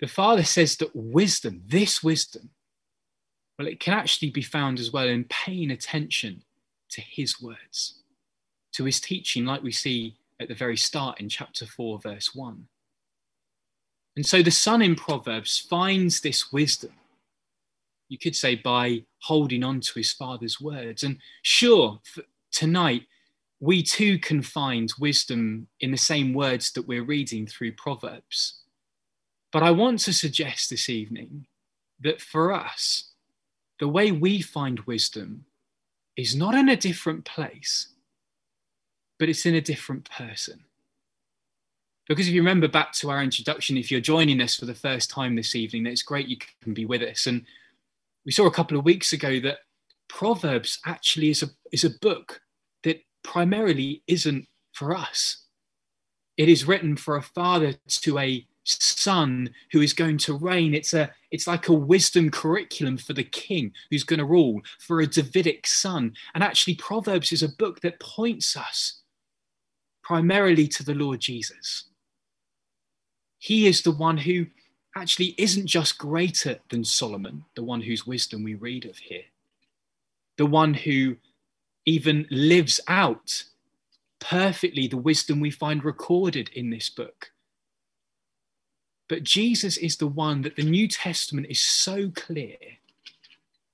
the 0.00 0.06
Father 0.06 0.44
says 0.44 0.76
that 0.76 0.94
wisdom, 0.94 1.62
this 1.66 2.02
wisdom, 2.02 2.50
well, 3.58 3.68
it 3.68 3.80
can 3.80 3.94
actually 3.94 4.30
be 4.30 4.42
found 4.42 4.78
as 4.78 4.92
well 4.92 5.08
in 5.08 5.24
paying 5.24 5.70
attention 5.70 6.42
to 6.90 7.00
his 7.00 7.40
words, 7.40 8.02
to 8.72 8.84
his 8.84 9.00
teaching, 9.00 9.46
like 9.46 9.62
we 9.62 9.72
see 9.72 10.16
at 10.38 10.48
the 10.48 10.54
very 10.54 10.76
start 10.76 11.20
in 11.20 11.28
chapter 11.28 11.64
4, 11.64 11.98
verse 11.98 12.34
1. 12.34 12.66
And 14.16 14.26
so 14.26 14.42
the 14.42 14.50
son 14.50 14.82
in 14.82 14.94
Proverbs 14.94 15.58
finds 15.58 16.20
this 16.20 16.52
wisdom, 16.52 16.92
you 18.08 18.18
could 18.18 18.36
say, 18.36 18.54
by 18.54 19.04
holding 19.20 19.64
on 19.64 19.80
to 19.80 19.92
his 19.94 20.12
father's 20.12 20.60
words. 20.60 21.02
And 21.02 21.18
sure, 21.42 22.00
tonight, 22.52 23.02
we 23.60 23.82
too 23.82 24.18
can 24.18 24.42
find 24.42 24.92
wisdom 24.98 25.66
in 25.80 25.90
the 25.90 25.96
same 25.96 26.34
words 26.34 26.72
that 26.72 26.86
we're 26.86 27.04
reading 27.04 27.46
through 27.46 27.72
Proverbs. 27.72 28.62
But 29.56 29.62
I 29.62 29.70
want 29.70 30.00
to 30.00 30.12
suggest 30.12 30.68
this 30.68 30.90
evening 30.90 31.46
that 32.00 32.20
for 32.20 32.52
us, 32.52 33.12
the 33.80 33.88
way 33.88 34.12
we 34.12 34.42
find 34.42 34.80
wisdom 34.80 35.46
is 36.14 36.36
not 36.36 36.54
in 36.54 36.68
a 36.68 36.76
different 36.76 37.24
place, 37.24 37.88
but 39.18 39.30
it's 39.30 39.46
in 39.46 39.54
a 39.54 39.62
different 39.62 40.10
person. 40.10 40.62
Because 42.06 42.28
if 42.28 42.34
you 42.34 42.42
remember 42.42 42.68
back 42.68 42.92
to 42.96 43.08
our 43.08 43.22
introduction, 43.22 43.78
if 43.78 43.90
you're 43.90 44.02
joining 44.02 44.42
us 44.42 44.54
for 44.54 44.66
the 44.66 44.74
first 44.74 45.08
time 45.08 45.34
this 45.34 45.54
evening, 45.54 45.84
then 45.84 45.94
it's 45.94 46.02
great 46.02 46.28
you 46.28 46.36
can 46.62 46.74
be 46.74 46.84
with 46.84 47.00
us. 47.00 47.26
And 47.26 47.42
we 48.26 48.32
saw 48.32 48.44
a 48.44 48.50
couple 48.50 48.76
of 48.76 48.84
weeks 48.84 49.14
ago 49.14 49.40
that 49.40 49.60
Proverbs 50.08 50.80
actually 50.84 51.30
is 51.30 51.42
a, 51.42 51.46
is 51.72 51.84
a 51.84 51.98
book 52.02 52.42
that 52.82 53.00
primarily 53.22 54.02
isn't 54.06 54.48
for 54.74 54.94
us. 54.94 55.44
It 56.36 56.50
is 56.50 56.68
written 56.68 56.98
for 56.98 57.16
a 57.16 57.22
father 57.22 57.72
to 57.88 58.18
a 58.18 58.46
son 58.66 59.50
who 59.72 59.80
is 59.80 59.92
going 59.92 60.18
to 60.18 60.36
reign. 60.36 60.74
It's 60.74 60.92
a 60.92 61.10
it's 61.30 61.46
like 61.46 61.68
a 61.68 61.72
wisdom 61.72 62.30
curriculum 62.30 62.98
for 62.98 63.12
the 63.12 63.24
king 63.24 63.72
who's 63.90 64.04
going 64.04 64.18
to 64.18 64.24
rule, 64.24 64.60
for 64.78 65.00
a 65.00 65.06
Davidic 65.06 65.66
son. 65.66 66.14
And 66.34 66.42
actually, 66.42 66.74
Proverbs 66.76 67.32
is 67.32 67.42
a 67.42 67.48
book 67.48 67.80
that 67.80 68.00
points 68.00 68.56
us 68.56 69.00
primarily 70.02 70.68
to 70.68 70.84
the 70.84 70.94
Lord 70.94 71.20
Jesus. 71.20 71.84
He 73.38 73.66
is 73.66 73.82
the 73.82 73.92
one 73.92 74.16
who 74.16 74.46
actually 74.96 75.34
isn't 75.36 75.66
just 75.66 75.98
greater 75.98 76.58
than 76.70 76.84
Solomon, 76.84 77.44
the 77.54 77.62
one 77.62 77.82
whose 77.82 78.06
wisdom 78.06 78.42
we 78.42 78.54
read 78.54 78.86
of 78.86 78.96
here, 78.96 79.24
the 80.38 80.46
one 80.46 80.74
who 80.74 81.16
even 81.84 82.26
lives 82.30 82.80
out 82.88 83.44
perfectly 84.18 84.88
the 84.88 84.96
wisdom 84.96 85.38
we 85.40 85.50
find 85.50 85.84
recorded 85.84 86.48
in 86.54 86.70
this 86.70 86.88
book. 86.88 87.30
But 89.08 89.22
Jesus 89.22 89.76
is 89.76 89.96
the 89.96 90.06
one 90.06 90.42
that 90.42 90.56
the 90.56 90.62
New 90.62 90.88
Testament 90.88 91.46
is 91.48 91.60
so 91.60 92.10
clear 92.14 92.56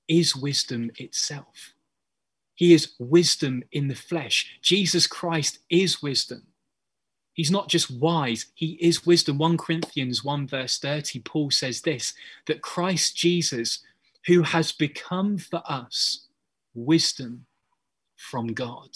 is 0.09 0.37
wisdom 0.37 0.91
itself. 0.99 1.75
He 2.55 2.75
is 2.75 2.93
wisdom 2.99 3.63
in 3.73 3.89
the 3.89 3.95
flesh. 3.95 4.59
Jesus 4.61 5.07
Christ 5.07 5.61
is 5.71 6.03
wisdom. 6.03 6.43
He's 7.35 7.51
not 7.51 7.69
just 7.69 7.91
wise, 7.91 8.47
he 8.55 8.73
is 8.73 9.07
wisdom. 9.07 9.39
1 9.39 9.57
Corinthians 9.57 10.23
1, 10.23 10.47
verse 10.47 10.79
30, 10.79 11.21
Paul 11.21 11.51
says 11.51 11.81
this 11.81 12.13
that 12.47 12.61
Christ 12.61 13.17
Jesus, 13.17 13.79
who 14.27 14.43
has 14.43 14.71
become 14.71 15.39
for 15.39 15.63
us 15.67 16.27
wisdom 16.75 17.47
from 18.17 18.49
God. 18.49 18.91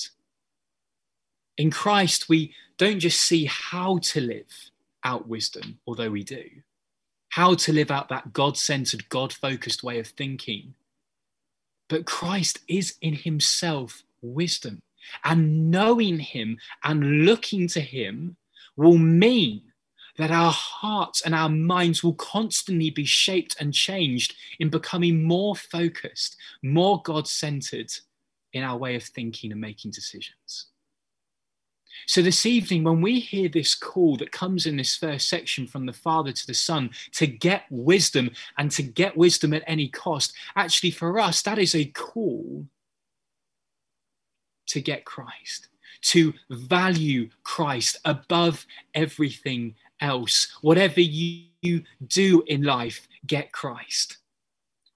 In 1.57 1.71
Christ, 1.71 2.29
we 2.29 2.55
don't 2.77 3.01
just 3.01 3.21
see 3.21 3.47
how 3.47 3.99
to 3.99 4.21
live, 4.21 4.71
out 5.07 5.29
wisdom, 5.29 5.79
although 5.87 6.11
we 6.11 6.25
do, 6.25 6.45
how 7.31 7.55
to 7.55 7.73
live 7.73 7.91
out 7.91 8.09
that 8.09 8.33
God 8.33 8.59
centered, 8.59 9.09
God 9.09 9.33
focused 9.33 9.85
way 9.85 10.01
of 10.01 10.09
thinking. 10.09 10.75
But 11.89 12.05
Christ 12.05 12.59
is 12.69 12.97
in 13.01 13.15
himself 13.15 14.03
wisdom, 14.21 14.81
and 15.25 15.71
knowing 15.71 16.19
him 16.19 16.59
and 16.83 17.25
looking 17.25 17.69
to 17.69 17.81
him 17.81 18.37
will 18.77 18.99
mean 18.99 19.63
that 20.19 20.33
our 20.33 20.51
hearts 20.51 21.21
and 21.21 21.35
our 21.35 21.49
minds 21.49 22.03
will 22.03 22.15
constantly 22.15 22.91
be 22.91 23.05
shaped 23.05 23.55
and 23.61 23.73
changed 23.73 24.35
in 24.59 24.69
becoming 24.69 25.23
more 25.23 25.55
focused, 25.55 26.37
more 26.63 27.01
God 27.03 27.29
centered 27.29 27.93
in 28.53 28.65
our 28.65 28.77
way 28.77 28.97
of 28.97 29.05
thinking 29.05 29.53
and 29.53 29.61
making 29.61 29.93
decisions. 29.93 30.67
So, 32.07 32.23
this 32.23 32.45
evening, 32.45 32.85
when 32.85 33.01
we 33.01 33.21
hear 33.21 33.49
this 33.49 33.75
call 33.75 34.17
that 34.19 34.33
comes 34.33 34.67
in 34.67 34.77
this 34.77 34.97
first 34.97 35.29
section 35.29 35.67
from 35.67 35.87
the 35.87 35.93
Father 35.93 36.33
to 36.33 36.47
the 36.47 36.55
Son 36.55 36.91
to 37.13 37.27
get 37.27 37.65
wisdom 37.71 38.31
and 38.59 38.71
to 38.73 38.83
get 38.83 39.17
wisdom 39.17 39.55
at 39.55 39.65
any 39.67 39.89
cost, 39.89 40.35
actually, 40.55 40.91
for 40.91 41.19
us, 41.19 41.43
that 41.43 41.59
is 41.59 41.75
a 41.75 41.87
call 41.87 42.67
to 44.67 44.81
get 44.81 45.05
Christ, 45.05 45.69
to 46.03 46.35
value 46.51 47.31
Christ 47.43 47.99
above 48.05 48.67
everything 48.95 49.75
else. 50.01 50.49
Whatever 50.61 51.01
you 51.01 51.83
do 52.07 52.43
in 52.47 52.63
life, 52.63 53.09
get 53.27 53.53
Christ. 53.53 54.19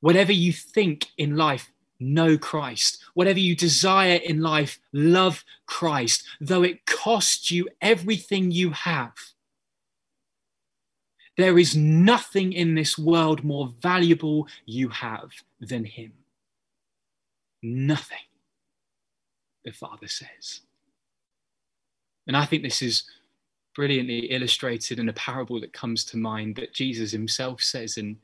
Whatever 0.01 0.33
you 0.33 0.53
think 0.53 1.09
in 1.19 1.37
life, 1.37 1.71
know 2.01 2.37
Christ. 2.39 3.03
Whatever 3.15 3.39
you 3.39 3.55
desire 3.55 4.17
in 4.17 4.41
life, 4.41 4.81
love 4.93 5.45
Christ, 5.67 6.25
though 6.41 6.63
it 6.63 6.87
costs 6.87 7.51
you 7.51 7.69
everything 7.81 8.51
you 8.51 8.71
have. 8.71 9.15
There 11.37 11.59
is 11.59 11.77
nothing 11.77 12.53
in 12.53 12.75
this 12.75 12.99
world 12.99 13.45
more 13.45 13.73
valuable 13.81 14.49
you 14.67 14.89
have 14.89 15.31
than 15.61 15.85
Him. 15.85 16.13
Nothing, 17.63 18.19
the 19.65 19.73
Father 19.73 20.09
says. 20.09 20.61
And 22.27 22.37
I 22.37 22.45
think 22.45 22.63
this 22.63 22.83
is 22.83 23.05
brilliantly 23.75 24.27
illustrated 24.27 24.99
in 24.99 25.09
a 25.09 25.13
parable 25.13 25.61
that 25.61 25.73
comes 25.73 26.05
to 26.05 26.17
mind 26.17 26.57
that 26.57 26.75
Jesus 26.75 27.13
himself 27.13 27.63
says 27.63 27.97
in 27.97 28.19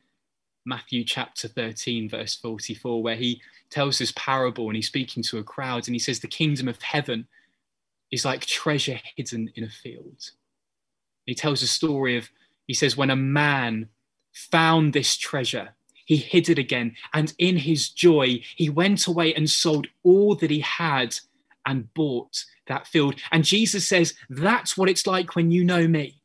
Matthew 0.66 1.04
chapter 1.04 1.49
13, 1.49 2.08
verse 2.08 2.35
44, 2.35 3.02
where 3.02 3.16
he 3.16 3.40
tells 3.70 3.99
this 3.99 4.12
parable 4.16 4.66
and 4.66 4.76
he's 4.76 4.88
speaking 4.88 5.23
to 5.25 5.38
a 5.38 5.44
crowd 5.44 5.87
and 5.87 5.94
he 5.94 5.99
says, 5.99 6.20
The 6.20 6.28
kingdom 6.28 6.68
of 6.68 6.82
heaven 6.82 7.28
is 8.11 8.25
like 8.25 8.44
treasure 8.44 9.00
hidden 9.16 9.50
in 9.54 9.64
a 9.64 9.70
field. 9.70 10.30
He 11.25 11.35
tells 11.35 11.62
a 11.62 11.66
story 11.66 12.16
of, 12.16 12.28
he 12.66 12.75
says, 12.75 12.96
when 12.96 13.11
a 13.11 13.16
man 13.16 13.88
found 14.32 14.92
this 14.92 15.16
treasure, 15.16 15.70
he 16.04 16.16
hid 16.16 16.49
it 16.49 16.58
again. 16.58 16.94
And 17.12 17.32
in 17.38 17.56
his 17.56 17.88
joy, 17.88 18.40
he 18.54 18.68
went 18.68 19.06
away 19.06 19.35
and 19.35 19.50
sold 19.50 19.88
all 20.04 20.37
that 20.37 20.50
he 20.50 20.61
had 20.61 21.16
and 21.66 21.92
bought 21.94 22.44
that 22.68 22.87
field. 22.87 23.16
And 23.32 23.44
Jesus 23.44 23.87
says, 23.87 24.14
That's 24.30 24.76
what 24.76 24.88
it's 24.88 25.06
like 25.06 25.35
when 25.35 25.50
you 25.50 25.64
know 25.64 25.88
me. 25.88 26.20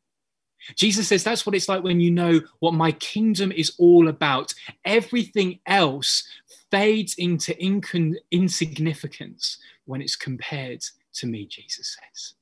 Jesus 0.74 1.08
says, 1.08 1.24
That's 1.24 1.44
what 1.44 1.54
it's 1.54 1.68
like 1.68 1.82
when 1.82 2.00
you 2.00 2.10
know 2.10 2.40
what 2.60 2.74
my 2.74 2.92
kingdom 2.92 3.52
is 3.52 3.72
all 3.78 4.08
about. 4.08 4.54
Everything 4.84 5.58
else 5.66 6.24
fades 6.70 7.14
into 7.18 7.54
insignificance 8.30 9.58
when 9.84 10.00
it's 10.00 10.16
compared 10.16 10.82
to 11.14 11.26
me, 11.26 11.46
Jesus 11.46 11.96
says. 12.00 12.34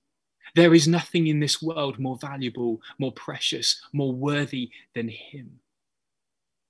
There 0.54 0.74
is 0.74 0.88
nothing 0.88 1.28
in 1.28 1.40
this 1.40 1.62
world 1.62 1.98
more 1.98 2.16
valuable, 2.16 2.80
more 2.98 3.12
precious, 3.12 3.80
more 3.92 4.12
worthy 4.12 4.70
than 4.94 5.08
him. 5.08 5.60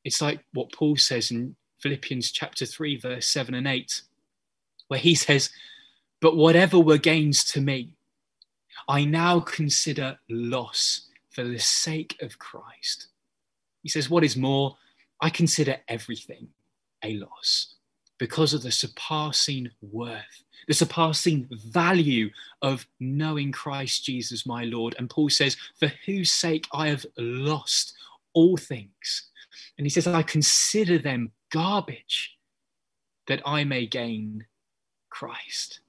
It's 0.05 0.21
like 0.21 0.45
what 0.53 0.73
Paul 0.73 0.97
says 0.97 1.31
in 1.31 1.57
Philippians 1.79 2.31
chapter 2.31 2.67
3, 2.67 2.97
verse 2.99 3.27
7 3.27 3.55
and 3.55 3.67
8, 3.67 4.03
where 4.89 5.01
he 5.01 5.15
says, 5.15 5.51
But 6.21 6.37
whatever 6.37 6.79
were 6.79 6.99
gains 6.99 7.45
to 7.53 7.61
me, 7.61 7.95
I 8.89 9.05
now 9.05 9.41
consider 9.41 10.19
loss 10.29 11.10
for 11.31 11.45
the 11.45 11.59
sake 11.59 12.17
of 12.21 12.39
Christ. 12.39 13.09
He 13.83 13.89
says, 13.89 14.11
What 14.11 14.25
is 14.25 14.37
more, 14.37 14.77
I 15.21 15.31
consider 15.31 15.77
everything 15.89 16.49
a 17.03 17.15
loss 17.15 17.75
because 18.19 18.53
of 18.53 18.63
the 18.63 18.71
surpassing 18.71 19.71
worth, 19.81 20.45
the 20.69 20.75
surpassing 20.75 21.49
value 21.51 22.31
of 22.63 22.87
knowing 23.01 23.51
Christ 23.51 24.05
Jesus, 24.05 24.47
my 24.47 24.65
Lord. 24.65 24.95
And 24.99 25.09
Paul 25.09 25.31
says, 25.31 25.57
For 25.79 25.91
whose 26.05 26.31
sake 26.31 26.69
I 26.73 26.89
have 26.89 27.07
lost 27.17 27.95
all 28.35 28.57
things. 28.57 29.29
And 29.79 29.87
he 29.87 29.91
says, 29.91 30.07
I 30.07 30.23
consider 30.23 30.99
them 30.99 31.33
garbage 31.51 32.37
that 33.27 33.43
I 33.47 33.65
may 33.65 33.87
gain 33.87 34.45
Christ, 35.09 35.81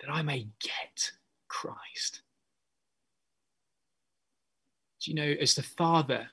that 0.00 0.10
I 0.10 0.22
may 0.22 0.48
get 0.60 1.12
Christ. 1.48 2.22
You 5.06 5.14
know, 5.14 5.34
as 5.40 5.54
the 5.54 5.62
Father 5.62 6.28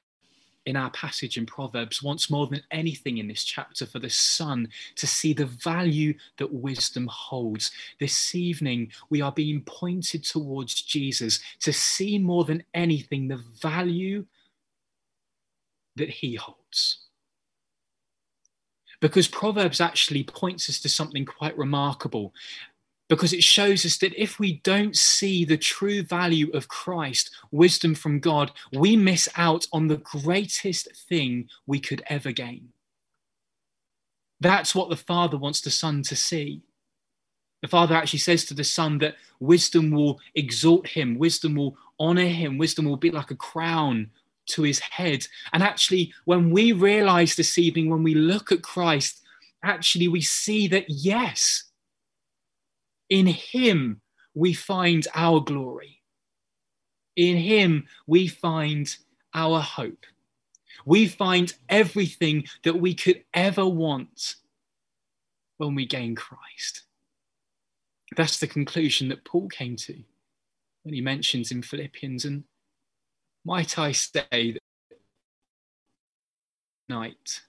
in 0.66 0.76
our 0.76 0.90
passage 0.92 1.38
in 1.38 1.46
Proverbs 1.46 2.02
wants 2.02 2.30
more 2.30 2.48
than 2.48 2.62
anything 2.72 3.18
in 3.18 3.28
this 3.28 3.44
chapter 3.44 3.86
for 3.86 4.00
the 4.00 4.10
Son 4.10 4.70
to 4.96 5.06
see 5.06 5.34
the 5.34 5.46
value 5.46 6.14
that 6.38 6.54
wisdom 6.54 7.08
holds. 7.12 7.72
This 8.00 8.34
evening, 8.34 8.92
we 9.10 9.22
are 9.22 9.32
being 9.32 9.62
pointed 9.66 10.24
towards 10.24 10.82
Jesus 10.82 11.40
to 11.62 11.74
see 11.74 12.18
more 12.18 12.46
than 12.46 12.64
anything 12.74 13.28
the 13.28 13.44
value 13.62 14.26
that 15.96 16.10
he 16.10 16.36
holds. 16.36 17.00
Because 19.02 19.28
Proverbs 19.28 19.82
actually 19.82 20.24
points 20.24 20.70
us 20.70 20.80
to 20.80 20.88
something 20.88 21.26
quite 21.26 21.58
remarkable 21.58 22.34
because 23.14 23.32
it 23.32 23.44
shows 23.44 23.86
us 23.86 23.98
that 24.00 24.20
if 24.20 24.40
we 24.40 24.54
don't 24.64 24.96
see 24.96 25.46
the 25.46 25.56
true 25.56 26.02
value 26.02 26.50
of 26.52 26.68
Christ, 26.68 27.30
wisdom 27.52 27.94
from 27.94 28.20
God, 28.20 28.52
we 28.72 28.96
miss 28.96 29.30
out 29.36 29.68
on 29.72 29.88
the 29.88 29.98
greatest 29.98 30.88
thing 31.08 31.48
we 31.68 31.80
could 31.80 32.02
ever 32.08 32.32
gain. 32.32 32.70
That's 34.40 34.74
what 34.74 34.90
the 34.90 34.96
Father 34.96 35.38
wants 35.38 35.62
the 35.62 35.70
Son 35.70 36.02
to 36.02 36.16
see. 36.16 36.64
The 37.62 37.68
Father 37.68 37.94
actually 37.94 38.18
says 38.18 38.46
to 38.46 38.56
the 38.56 38.64
Son 38.64 38.98
that 38.98 39.18
wisdom 39.40 39.92
will 39.92 40.20
exalt 40.34 40.88
him, 40.88 41.20
wisdom 41.20 41.54
will 41.54 41.78
honor 42.00 42.26
him, 42.26 42.58
wisdom 42.58 42.86
will 42.86 42.98
be 42.98 43.12
like 43.12 43.30
a 43.30 43.36
crown 43.36 44.10
to 44.48 44.64
his 44.64 44.80
head. 44.80 45.28
And 45.54 45.62
actually, 45.62 46.12
when 46.26 46.50
we 46.50 46.72
realize 46.72 47.36
this 47.36 47.60
evening, 47.60 47.92
when 47.92 48.02
we 48.02 48.16
look 48.16 48.52
at 48.52 48.64
Christ, 48.64 49.22
actually 49.64 50.08
we 50.08 50.22
see 50.22 50.68
that 50.70 50.86
yes, 50.90 51.66
in 53.10 53.28
Him 53.28 54.02
we 54.34 54.54
find 54.54 55.08
our 55.14 55.40
glory. 55.40 56.02
In 57.16 57.38
Him 57.38 57.88
we 58.08 58.28
find 58.28 58.96
our 59.34 59.60
hope. 59.60 60.06
We 60.86 61.08
find 61.08 61.54
everything 61.70 62.46
that 62.64 62.76
we 62.80 62.94
could 62.94 63.24
ever 63.34 63.66
want 63.66 64.36
when 65.58 65.76
we 65.76 65.86
gain 65.86 66.16
Christ. 66.16 66.84
That's 68.16 68.40
the 68.40 68.48
conclusion 68.48 69.10
that 69.10 69.24
Paul 69.24 69.48
came 69.48 69.76
to 69.78 70.04
when 70.84 70.94
he 70.94 71.02
mentions 71.02 71.52
in 71.52 71.62
Philippians. 71.62 72.26
And 72.26 72.44
might 73.46 73.80
I 73.80 73.92
say 73.92 74.24
that 74.32 74.60
night, 76.90 77.42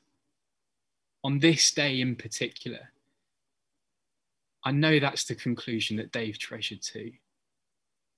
on 1.23 1.39
this 1.39 1.71
day 1.73 2.01
in 2.01 2.17
particular, 2.17 2.91
I 4.65 4.73
know 4.73 4.99
that's 4.99 5.25
the 5.25 5.35
conclusion 5.35 5.97
that 5.99 6.13
Dave 6.13 6.39
treasured 6.39 6.83
too. 6.83 7.13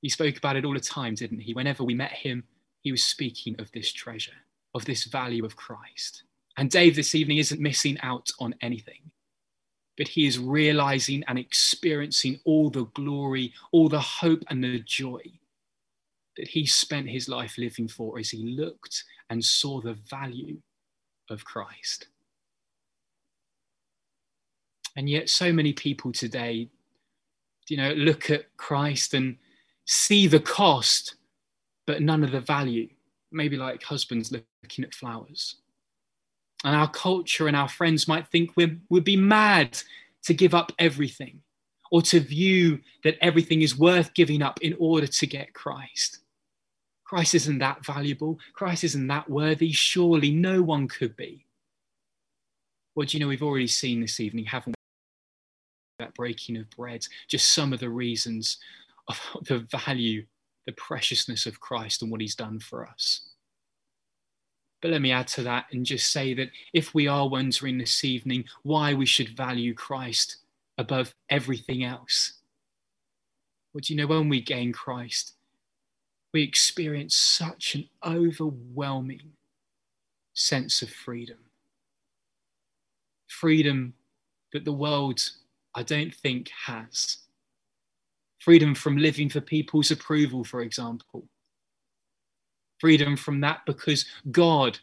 He 0.02 0.08
spoke 0.08 0.36
about 0.36 0.56
it 0.56 0.64
all 0.64 0.74
the 0.74 0.80
time, 0.80 1.14
didn't 1.14 1.40
he? 1.40 1.54
Whenever 1.54 1.82
we 1.82 1.94
met 1.94 2.12
him, 2.12 2.44
he 2.82 2.92
was 2.92 3.04
speaking 3.04 3.56
of 3.58 3.70
this 3.72 3.92
treasure, 3.92 4.36
of 4.74 4.84
this 4.84 5.04
value 5.04 5.44
of 5.44 5.56
Christ. 5.56 6.22
And 6.56 6.70
Dave 6.70 6.94
this 6.94 7.14
evening 7.14 7.38
isn't 7.38 7.60
missing 7.60 7.98
out 8.02 8.30
on 8.38 8.54
anything, 8.60 9.10
but 9.96 10.08
he 10.08 10.26
is 10.26 10.38
realizing 10.38 11.24
and 11.26 11.38
experiencing 11.38 12.38
all 12.44 12.70
the 12.70 12.84
glory, 12.94 13.52
all 13.72 13.88
the 13.88 14.00
hope, 14.00 14.44
and 14.48 14.62
the 14.62 14.78
joy 14.80 15.22
that 16.36 16.48
he 16.48 16.66
spent 16.66 17.08
his 17.08 17.28
life 17.28 17.58
living 17.58 17.88
for 17.88 18.18
as 18.18 18.30
he 18.30 18.38
looked 18.38 19.02
and 19.30 19.44
saw 19.44 19.80
the 19.80 19.94
value 19.94 20.58
of 21.30 21.44
Christ. 21.44 22.08
And 24.96 25.08
yet, 25.10 25.28
so 25.28 25.52
many 25.52 25.72
people 25.72 26.10
today, 26.10 26.70
you 27.68 27.76
know, 27.76 27.92
look 27.92 28.30
at 28.30 28.56
Christ 28.56 29.14
and 29.14 29.36
see 29.84 30.26
the 30.26 30.40
cost, 30.40 31.16
but 31.86 32.02
none 32.02 32.24
of 32.24 32.32
the 32.32 32.40
value. 32.40 32.88
Maybe 33.30 33.56
like 33.56 33.82
husbands 33.82 34.32
looking 34.32 34.84
at 34.84 34.94
flowers. 34.94 35.56
And 36.64 36.74
our 36.74 36.90
culture 36.90 37.46
and 37.46 37.56
our 37.56 37.68
friends 37.68 38.08
might 38.08 38.28
think 38.28 38.52
we 38.56 38.78
would 38.88 39.04
be 39.04 39.16
mad 39.16 39.78
to 40.24 40.34
give 40.34 40.54
up 40.54 40.72
everything 40.78 41.42
or 41.90 42.02
to 42.02 42.18
view 42.18 42.80
that 43.04 43.16
everything 43.20 43.62
is 43.62 43.78
worth 43.78 44.14
giving 44.14 44.42
up 44.42 44.60
in 44.62 44.74
order 44.78 45.06
to 45.06 45.26
get 45.26 45.54
Christ. 45.54 46.20
Christ 47.04 47.34
isn't 47.34 47.58
that 47.58 47.84
valuable. 47.84 48.38
Christ 48.54 48.82
isn't 48.84 49.06
that 49.06 49.30
worthy. 49.30 49.70
Surely 49.70 50.32
no 50.32 50.62
one 50.62 50.88
could 50.88 51.14
be. 51.16 51.44
Well, 52.94 53.06
do 53.06 53.16
you 53.16 53.22
know, 53.22 53.28
we've 53.28 53.42
already 53.42 53.68
seen 53.68 54.00
this 54.00 54.18
evening, 54.18 54.46
haven't 54.46 54.75
that 55.98 56.14
breaking 56.14 56.56
of 56.56 56.68
bread, 56.70 57.06
just 57.28 57.52
some 57.52 57.72
of 57.72 57.80
the 57.80 57.88
reasons 57.88 58.58
of 59.08 59.20
the 59.46 59.58
value, 59.58 60.24
the 60.66 60.72
preciousness 60.72 61.46
of 61.46 61.60
Christ 61.60 62.02
and 62.02 62.10
what 62.10 62.20
he's 62.20 62.34
done 62.34 62.58
for 62.58 62.86
us. 62.86 63.20
But 64.82 64.90
let 64.90 65.00
me 65.00 65.10
add 65.10 65.26
to 65.28 65.42
that 65.42 65.66
and 65.72 65.86
just 65.86 66.12
say 66.12 66.34
that 66.34 66.50
if 66.72 66.94
we 66.94 67.08
are 67.08 67.28
wondering 67.28 67.78
this 67.78 68.04
evening 68.04 68.44
why 68.62 68.94
we 68.94 69.06
should 69.06 69.36
value 69.36 69.74
Christ 69.74 70.36
above 70.78 71.14
everything 71.30 71.82
else, 71.82 72.34
well, 73.72 73.80
do 73.80 73.92
you 73.92 74.00
know 74.00 74.06
when 74.06 74.28
we 74.28 74.40
gain 74.40 74.72
Christ, 74.72 75.32
we 76.32 76.42
experience 76.42 77.16
such 77.16 77.74
an 77.74 77.88
overwhelming 78.04 79.32
sense 80.34 80.82
of 80.82 80.90
freedom. 80.90 81.38
Freedom 83.26 83.94
that 84.52 84.64
the 84.64 84.72
world 84.72 85.20
I 85.76 85.82
don't 85.82 86.14
think 86.14 86.50
has. 86.64 87.18
Freedom 88.38 88.74
from 88.74 88.96
living 88.96 89.28
for 89.28 89.42
people's 89.42 89.90
approval, 89.90 90.42
for 90.42 90.62
example. 90.62 91.28
Freedom 92.80 93.16
from 93.16 93.40
that 93.42 93.60
because 93.66 94.06
God 94.30 94.78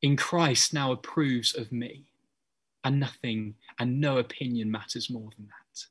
in 0.00 0.16
Christ 0.16 0.72
now 0.72 0.92
approves 0.92 1.54
of 1.54 1.70
me, 1.70 2.04
and 2.82 2.98
nothing 2.98 3.54
and 3.78 4.00
no 4.00 4.16
opinion 4.18 4.70
matters 4.70 5.10
more 5.10 5.30
than 5.36 5.46
that. 5.48 5.84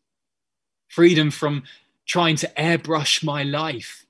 Freedom 0.87 1.29
from 1.29 1.63
trying 2.07 2.35
to 2.37 2.51
airbrush 2.57 3.23
my 3.23 3.43
life 3.43 4.05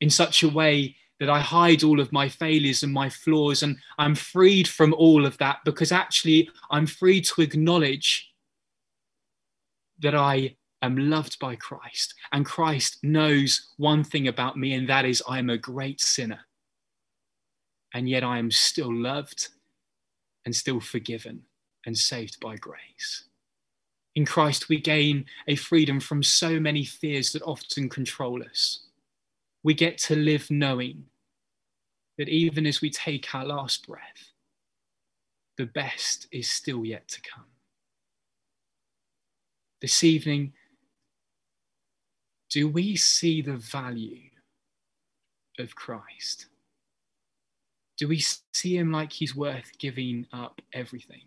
in 0.00 0.08
such 0.08 0.42
a 0.42 0.48
way 0.48 0.96
that 1.20 1.28
I 1.28 1.40
hide 1.40 1.82
all 1.82 2.00
of 2.00 2.12
my 2.12 2.28
failures 2.28 2.82
and 2.82 2.92
my 2.92 3.10
flaws, 3.10 3.62
and 3.62 3.76
I'm 3.98 4.14
freed 4.14 4.68
from 4.68 4.94
all 4.94 5.26
of 5.26 5.36
that 5.38 5.58
because 5.64 5.92
actually 5.92 6.48
I'm 6.70 6.86
free 6.86 7.20
to 7.22 7.42
acknowledge 7.42 8.27
that 10.00 10.14
I 10.14 10.56
am 10.82 10.96
loved 10.96 11.38
by 11.38 11.56
Christ, 11.56 12.14
and 12.32 12.44
Christ 12.44 12.98
knows 13.02 13.72
one 13.76 14.04
thing 14.04 14.28
about 14.28 14.56
me, 14.56 14.74
and 14.74 14.88
that 14.88 15.04
is 15.04 15.22
I 15.28 15.38
am 15.38 15.50
a 15.50 15.58
great 15.58 16.00
sinner. 16.00 16.40
And 17.94 18.08
yet 18.08 18.22
I 18.22 18.38
am 18.38 18.50
still 18.50 18.94
loved 18.94 19.48
and 20.44 20.54
still 20.54 20.80
forgiven 20.80 21.42
and 21.86 21.96
saved 21.96 22.38
by 22.40 22.56
grace. 22.56 23.24
In 24.14 24.26
Christ, 24.26 24.68
we 24.68 24.80
gain 24.80 25.26
a 25.46 25.56
freedom 25.56 26.00
from 26.00 26.22
so 26.22 26.58
many 26.58 26.84
fears 26.84 27.32
that 27.32 27.42
often 27.42 27.88
control 27.88 28.42
us. 28.42 28.80
We 29.62 29.74
get 29.74 29.98
to 29.98 30.16
live 30.16 30.50
knowing 30.50 31.04
that 32.18 32.28
even 32.28 32.66
as 32.66 32.80
we 32.80 32.90
take 32.90 33.34
our 33.34 33.44
last 33.44 33.86
breath, 33.86 34.32
the 35.56 35.66
best 35.66 36.26
is 36.32 36.50
still 36.50 36.84
yet 36.84 37.08
to 37.08 37.20
come. 37.22 37.44
This 39.80 40.02
evening, 40.02 40.54
do 42.50 42.66
we 42.68 42.96
see 42.96 43.42
the 43.42 43.56
value 43.56 44.30
of 45.60 45.76
Christ? 45.76 46.46
Do 47.96 48.08
we 48.08 48.24
see 48.52 48.76
him 48.76 48.90
like 48.90 49.12
he's 49.12 49.36
worth 49.36 49.70
giving 49.78 50.26
up 50.32 50.60
everything 50.72 51.22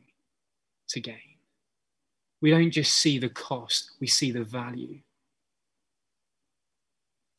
to 0.89 0.99
gain? 0.99 1.37
We 2.41 2.49
don't 2.49 2.71
just 2.71 2.93
see 2.93 3.19
the 3.19 3.29
cost, 3.29 3.91
we 4.01 4.07
see 4.07 4.31
the 4.31 4.43
value. 4.43 4.99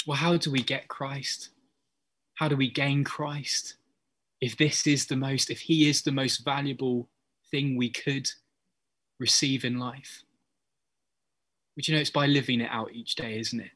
Well, 0.07 0.17
how 0.17 0.39
do 0.39 0.51
we 0.51 0.63
get 0.63 0.89
Christ? 0.89 1.51
How 2.35 2.49
do 2.49 2.57
we 2.57 2.71
gain 2.71 3.05
Christ? 3.05 3.75
If 4.41 4.57
this 4.57 4.87
is 4.87 5.07
the 5.07 5.17
most, 5.17 5.51
if 5.51 5.61
he 5.61 5.91
is 5.91 6.03
the 6.03 6.11
most 6.11 6.45
valuable 6.45 7.09
thing 7.51 7.77
we 7.77 7.91
could 7.91 8.31
receive 9.19 9.65
in 9.65 9.79
life, 9.79 10.25
which 11.75 11.89
you 11.89 11.95
know 11.95 12.01
it's 12.01 12.11
by 12.11 12.27
living 12.27 12.61
it 12.61 12.71
out 12.71 12.93
each 12.93 13.15
day, 13.15 13.39
isn't 13.39 13.61
it? 13.61 13.71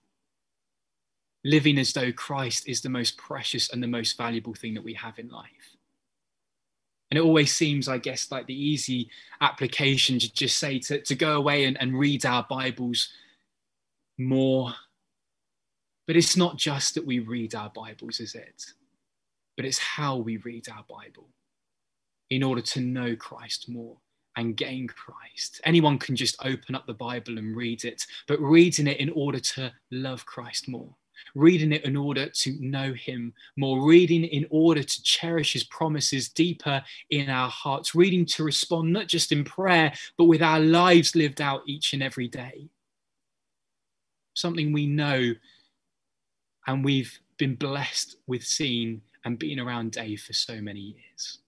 Living 1.45 1.79
as 1.79 1.93
though 1.93 2.13
Christ 2.13 2.69
is 2.69 2.81
the 2.81 2.89
most 2.89 3.17
precious 3.17 3.73
and 3.73 3.83
the 3.83 3.87
most 3.87 4.17
valuable 4.17 4.55
thing 4.55 4.75
that 4.75 4.85
we 4.85 4.95
have 4.95 5.19
in 5.19 5.29
life. 5.29 5.77
And 7.11 7.19
it 7.19 7.23
always 7.23 7.55
seems, 7.55 7.89
I 7.89 7.99
guess, 7.99 8.33
like 8.33 8.47
the 8.47 8.61
easy 8.61 9.11
application 9.41 10.19
to 10.19 10.33
just 10.33 10.59
say 10.59 10.81
to, 10.81 11.01
to 11.01 11.15
go 11.15 11.37
away 11.37 11.65
and, 11.65 11.81
and 11.81 11.99
read 11.99 12.27
our 12.27 12.45
Bibles 12.49 13.09
more. 14.19 14.75
But 16.07 16.17
it's 16.17 16.37
not 16.37 16.57
just 16.57 16.95
that 16.95 17.07
we 17.07 17.21
read 17.21 17.55
our 17.55 17.71
Bibles, 17.71 18.19
is 18.19 18.35
it? 18.35 18.65
But 19.57 19.67
it's 19.67 19.79
how 19.79 20.17
we 20.17 20.39
read 20.39 20.69
our 20.69 20.85
Bible 20.89 21.29
in 22.29 22.43
order 22.43 22.61
to 22.61 22.81
know 22.81 23.15
Christ 23.15 23.69
more 23.69 23.97
and 24.37 24.57
gain 24.57 24.87
Christ. 24.87 25.61
Anyone 25.65 25.99
can 25.99 26.15
just 26.15 26.37
open 26.45 26.75
up 26.75 26.87
the 26.87 26.95
Bible 26.95 27.39
and 27.39 27.57
read 27.57 27.85
it, 27.85 28.07
but 28.29 28.41
reading 28.41 28.87
it 28.87 28.99
in 28.99 29.11
order 29.11 29.41
to 29.41 29.73
love 29.91 30.25
Christ 30.27 30.69
more 30.69 30.95
reading 31.35 31.73
it 31.73 31.85
in 31.85 31.97
order 31.97 32.29
to 32.29 32.57
know 32.61 32.93
Him 32.93 33.33
more, 33.57 33.87
reading 33.87 34.25
in 34.25 34.47
order 34.51 34.83
to 34.83 35.03
cherish 35.03 35.53
His 35.53 35.65
promises 35.65 36.29
deeper 36.29 36.83
in 37.11 37.29
our 37.29 37.49
hearts, 37.49 37.95
reading 37.95 38.27
to 38.27 38.45
respond 38.45 38.93
not 38.93 39.07
just 39.07 39.33
in 39.33 39.45
prayer, 39.45 39.93
but 40.17 40.25
with 40.25 40.43
our 40.43 40.61
lives 40.61 41.17
lived 41.17 41.41
out 41.41 41.63
each 41.67 41.93
and 41.93 42.03
every 42.03 42.29
day. 42.29 42.69
Something 44.35 44.73
we 44.73 44.87
know 44.87 45.35
and 46.67 46.85
we've 46.85 47.19
been 47.39 47.55
blessed 47.55 48.17
with 48.27 48.45
seeing 48.45 49.03
and 49.25 49.39
being 49.39 49.59
around 49.59 49.93
Dave 49.93 50.23
for 50.23 50.33
so 50.33 50.61
many 50.61 50.81
years. 50.81 51.39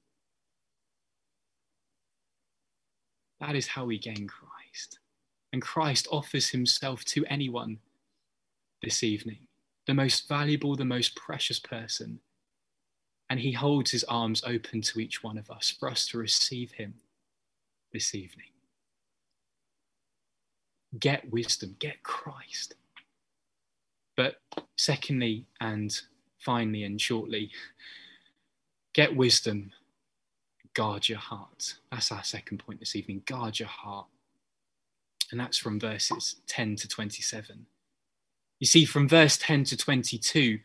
That 3.40 3.56
is 3.56 3.68
how 3.68 3.84
we 3.84 3.98
gain 3.98 4.26
Christ. 4.26 4.98
And 5.52 5.62
Christ 5.62 6.08
offers 6.10 6.50
himself 6.50 7.04
to 7.06 7.24
anyone 7.26 7.78
this 8.82 9.02
evening 9.02 9.38
the 9.86 9.94
most 9.94 10.28
valuable, 10.28 10.76
the 10.76 10.84
most 10.84 11.16
precious 11.16 11.58
person. 11.58 12.20
And 13.30 13.40
he 13.40 13.52
holds 13.52 13.90
his 13.90 14.04
arms 14.04 14.42
open 14.46 14.82
to 14.82 15.00
each 15.00 15.24
one 15.24 15.38
of 15.38 15.50
us 15.50 15.70
for 15.70 15.88
us 15.88 16.06
to 16.08 16.18
receive 16.18 16.72
him 16.72 16.94
this 17.90 18.14
evening. 18.14 18.48
Get 20.98 21.30
wisdom, 21.30 21.74
get 21.78 22.02
Christ. 22.02 22.74
But 24.14 24.36
secondly, 24.76 25.46
and 25.60 25.98
finally 26.38 26.84
and 26.84 27.00
shortly, 27.00 27.50
get 28.92 29.16
wisdom, 29.16 29.72
guard 30.78 31.08
your 31.08 31.18
heart. 31.18 31.74
That's 31.90 32.12
our 32.12 32.22
second 32.22 32.58
point 32.58 32.78
this 32.78 32.94
evening. 32.94 33.22
Guard 33.26 33.58
your 33.58 33.68
heart. 33.68 34.06
And 35.32 35.40
that's 35.40 35.58
from 35.58 35.80
verses 35.80 36.36
10 36.46 36.76
to 36.76 36.86
27. 36.86 37.66
You 38.60 38.66
see, 38.66 38.84
from 38.84 39.08
verse 39.08 39.36
10 39.38 39.64
to 39.64 39.76
22, 39.76 40.60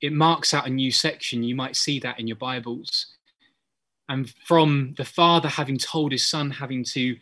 it 0.00 0.12
marks 0.12 0.52
out 0.52 0.66
a 0.66 0.70
new 0.70 0.90
section. 0.90 1.44
You 1.44 1.54
might 1.54 1.76
see 1.76 2.00
that 2.00 2.18
in 2.18 2.26
your 2.26 2.36
Bibles. 2.36 3.14
And 4.08 4.28
from 4.44 4.94
the 4.96 5.04
father 5.04 5.48
having 5.48 5.78
told 5.78 6.10
his 6.10 6.26
son, 6.26 6.50
having 6.50 6.82
to 6.86 7.16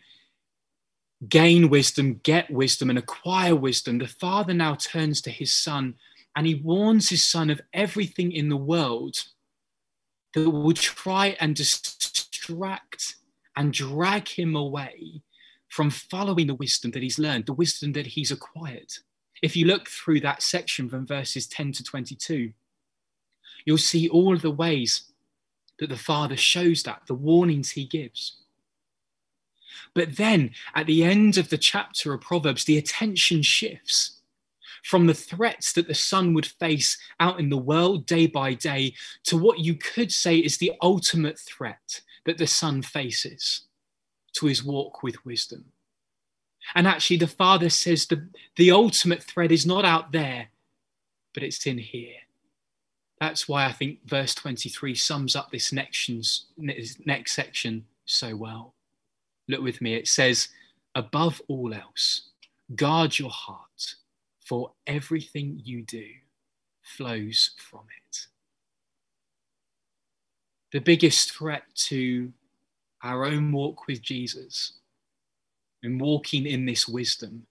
gain 1.29 1.69
wisdom, 1.69 2.21
get 2.23 2.49
wisdom, 2.49 2.89
and 2.89 2.97
acquire 2.97 3.55
wisdom, 3.55 3.99
the 3.99 4.07
father 4.07 4.55
now 4.55 4.73
turns 4.73 5.21
to 5.21 5.29
his 5.29 5.53
son 5.53 5.93
and 6.35 6.47
he 6.47 6.55
warns 6.55 7.09
his 7.09 7.23
son 7.23 7.51
of 7.51 7.61
everything 7.71 8.31
in 8.31 8.49
the 8.49 8.57
world 8.57 9.25
that 10.35 10.49
would 10.49 10.75
try 10.75 11.37
and 11.39 11.55
distract 12.45 13.15
and 13.55 13.73
drag 13.73 14.27
him 14.27 14.55
away 14.55 15.21
from 15.67 15.89
following 15.89 16.47
the 16.47 16.55
wisdom 16.55 16.91
that 16.91 17.03
he's 17.03 17.19
learned, 17.19 17.45
the 17.45 17.53
wisdom 17.53 17.93
that 17.93 18.07
he's 18.07 18.31
acquired. 18.31 18.91
If 19.41 19.55
you 19.55 19.65
look 19.65 19.89
through 19.89 20.21
that 20.21 20.41
section 20.41 20.89
from 20.89 21.05
verses 21.05 21.47
10 21.47 21.73
to 21.73 21.83
22, 21.83 22.51
you'll 23.65 23.77
see 23.77 24.07
all 24.07 24.37
the 24.37 24.51
ways 24.51 25.11
that 25.79 25.89
the 25.89 25.97
Father 25.97 26.37
shows 26.37 26.83
that, 26.83 27.01
the 27.07 27.13
warnings 27.15 27.71
he 27.71 27.85
gives. 27.85 28.37
But 29.93 30.15
then 30.15 30.51
at 30.73 30.85
the 30.85 31.03
end 31.03 31.37
of 31.37 31.49
the 31.49 31.57
chapter 31.57 32.13
of 32.13 32.21
Proverbs, 32.21 32.63
the 32.63 32.77
attention 32.77 33.41
shifts 33.41 34.21
from 34.83 35.07
the 35.07 35.13
threats 35.13 35.73
that 35.73 35.87
the 35.87 35.95
son 35.95 36.33
would 36.33 36.45
face 36.45 36.97
out 37.19 37.39
in 37.39 37.49
the 37.49 37.57
world 37.57 38.05
day 38.05 38.27
by 38.27 38.53
day 38.53 38.93
to 39.23 39.35
what 39.35 39.59
you 39.59 39.73
could 39.73 40.11
say 40.11 40.37
is 40.37 40.57
the 40.57 40.71
ultimate 40.81 41.39
threat 41.39 42.01
that 42.25 42.37
the 42.37 42.47
son 42.47 42.81
faces 42.81 43.61
to 44.33 44.47
his 44.47 44.63
walk 44.63 45.03
with 45.03 45.25
wisdom. 45.25 45.65
And 46.73 46.87
actually, 46.87 47.17
the 47.17 47.27
Father 47.27 47.69
says 47.69 48.05
the, 48.07 48.27
the 48.55 48.71
ultimate 48.71 49.23
thread 49.23 49.51
is 49.51 49.65
not 49.65 49.85
out 49.85 50.11
there, 50.11 50.47
but 51.33 51.43
it's 51.43 51.65
in 51.67 51.77
here. 51.77 52.15
That's 53.19 53.47
why 53.47 53.65
I 53.65 53.71
think 53.71 53.99
verse 54.05 54.33
23 54.35 54.95
sums 54.95 55.35
up 55.35 55.51
this 55.51 55.71
next, 55.71 56.09
next 56.57 57.33
section 57.33 57.85
so 58.05 58.35
well. 58.35 58.73
Look 59.47 59.61
with 59.61 59.79
me. 59.81 59.93
It 59.93 60.07
says, 60.07 60.49
above 60.95 61.41
all 61.47 61.73
else, 61.73 62.29
guard 62.75 63.19
your 63.19 63.29
heart, 63.29 63.95
for 64.43 64.71
everything 64.85 65.61
you 65.63 65.83
do 65.83 66.05
flows 66.81 67.51
from 67.57 67.81
it. 68.07 68.27
The 70.75 70.81
biggest 70.81 71.31
threat 71.31 71.63
to 71.87 72.33
our 73.01 73.23
own 73.23 73.53
walk 73.53 73.87
with 73.87 74.01
Jesus 74.01 74.73
and 75.81 76.01
walking 76.01 76.45
in 76.45 76.65
this 76.65 76.85
wisdom 76.85 77.47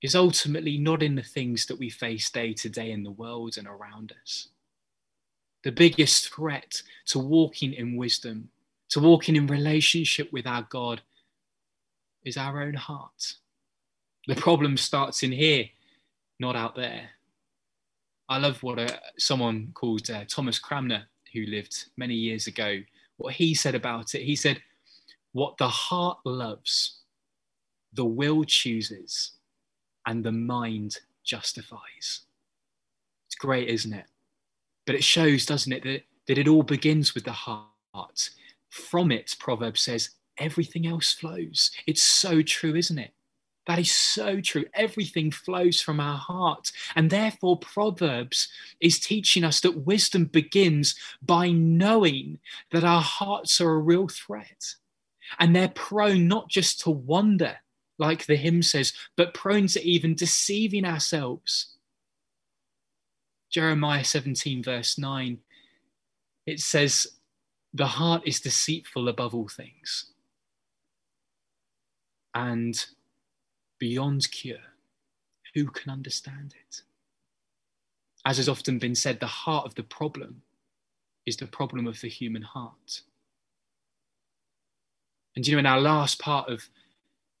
is 0.00 0.14
ultimately 0.14 0.78
not 0.78 1.02
in 1.02 1.14
the 1.14 1.22
things 1.22 1.66
that 1.66 1.78
we 1.78 1.90
face 1.90 2.30
day 2.30 2.54
to 2.54 2.70
day 2.70 2.90
in 2.90 3.02
the 3.02 3.10
world 3.10 3.58
and 3.58 3.68
around 3.68 4.14
us. 4.22 4.48
The 5.62 5.72
biggest 5.72 6.32
threat 6.32 6.82
to 7.08 7.18
walking 7.18 7.74
in 7.74 7.96
wisdom, 7.96 8.48
to 8.92 9.00
walking 9.00 9.36
in 9.36 9.46
relationship 9.46 10.32
with 10.32 10.46
our 10.46 10.66
God, 10.70 11.02
is 12.24 12.38
our 12.38 12.62
own 12.62 12.72
heart. 12.72 13.34
The 14.26 14.36
problem 14.36 14.78
starts 14.78 15.22
in 15.22 15.32
here, 15.32 15.66
not 16.40 16.56
out 16.56 16.76
there. 16.76 17.10
I 18.30 18.38
love 18.38 18.62
what 18.62 18.78
uh, 18.78 18.96
someone 19.18 19.72
called 19.74 20.08
uh, 20.10 20.24
Thomas 20.26 20.58
Cranmer, 20.58 21.08
who 21.32 21.46
lived 21.46 21.86
many 21.96 22.14
years 22.14 22.46
ago, 22.46 22.80
what 23.16 23.34
he 23.34 23.54
said 23.54 23.74
about 23.74 24.14
it. 24.14 24.22
He 24.22 24.36
said, 24.36 24.60
What 25.32 25.56
the 25.58 25.68
heart 25.68 26.18
loves 26.24 26.98
the 27.92 28.04
will 28.04 28.44
chooses 28.44 29.32
and 30.06 30.24
the 30.24 30.32
mind 30.32 30.98
justifies. 31.24 32.22
It's 33.26 33.34
great, 33.38 33.68
isn't 33.68 33.92
it? 33.92 34.06
But 34.86 34.94
it 34.94 35.04
shows, 35.04 35.46
doesn't 35.46 35.72
it, 35.72 35.82
that, 35.84 36.02
that 36.26 36.38
it 36.38 36.48
all 36.48 36.62
begins 36.62 37.14
with 37.14 37.24
the 37.24 37.32
heart. 37.32 38.30
From 38.70 39.12
it, 39.12 39.36
Proverbs 39.38 39.82
says, 39.82 40.10
everything 40.38 40.86
else 40.86 41.12
flows. 41.12 41.70
It's 41.86 42.02
so 42.02 42.42
true, 42.42 42.74
isn't 42.74 42.98
it? 42.98 43.12
That 43.66 43.78
is 43.78 43.92
so 43.92 44.40
true. 44.40 44.64
Everything 44.74 45.30
flows 45.30 45.80
from 45.80 46.00
our 46.00 46.16
heart. 46.16 46.72
And 46.96 47.10
therefore, 47.10 47.58
Proverbs 47.58 48.48
is 48.80 48.98
teaching 48.98 49.44
us 49.44 49.60
that 49.60 49.86
wisdom 49.86 50.24
begins 50.24 50.96
by 51.22 51.50
knowing 51.50 52.40
that 52.72 52.84
our 52.84 53.02
hearts 53.02 53.60
are 53.60 53.70
a 53.70 53.78
real 53.78 54.08
threat. 54.08 54.74
And 55.38 55.54
they're 55.54 55.68
prone 55.68 56.26
not 56.26 56.48
just 56.48 56.80
to 56.80 56.90
wander 56.90 57.58
like 57.98 58.26
the 58.26 58.36
hymn 58.36 58.62
says, 58.62 58.92
but 59.16 59.34
prone 59.34 59.68
to 59.68 59.86
even 59.86 60.14
deceiving 60.14 60.84
ourselves. 60.84 61.76
Jeremiah 63.48 64.02
17, 64.02 64.62
verse 64.62 64.98
9, 64.98 65.38
it 66.46 66.58
says, 66.58 67.06
The 67.74 67.86
heart 67.86 68.22
is 68.26 68.40
deceitful 68.40 69.08
above 69.08 69.34
all 69.34 69.46
things 69.46 70.12
and 72.34 72.86
beyond 73.82 74.30
cure. 74.30 74.70
Who 75.54 75.66
can 75.66 75.90
understand 75.90 76.54
it? 76.54 76.82
As 78.24 78.36
has 78.36 78.48
often 78.48 78.78
been 78.78 78.94
said, 78.94 79.18
the 79.18 79.26
heart 79.26 79.66
of 79.66 79.74
the 79.74 79.82
problem 79.82 80.42
is 81.26 81.36
the 81.36 81.48
problem 81.48 81.88
of 81.88 82.00
the 82.00 82.06
human 82.06 82.42
heart. 82.42 83.00
And 85.34 85.44
you 85.44 85.54
know, 85.54 85.58
in 85.58 85.66
our 85.66 85.80
last 85.80 86.20
part 86.20 86.48
of 86.48 86.68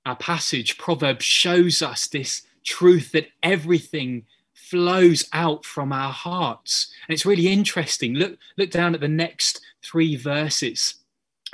our 0.04 0.16
passage, 0.16 0.78
Proverbs 0.78 1.24
shows 1.24 1.80
us 1.80 2.08
this 2.08 2.42
truth 2.64 3.12
that 3.12 3.28
everything 3.44 4.24
flows 4.52 5.28
out 5.32 5.64
from 5.64 5.92
our 5.92 6.12
hearts. 6.12 6.92
And 7.06 7.14
it's 7.14 7.24
really 7.24 7.46
interesting. 7.46 8.14
Look, 8.14 8.36
look 8.58 8.70
down 8.70 8.96
at 8.96 9.00
the 9.00 9.06
next 9.06 9.60
three 9.80 10.16
verses, 10.16 10.96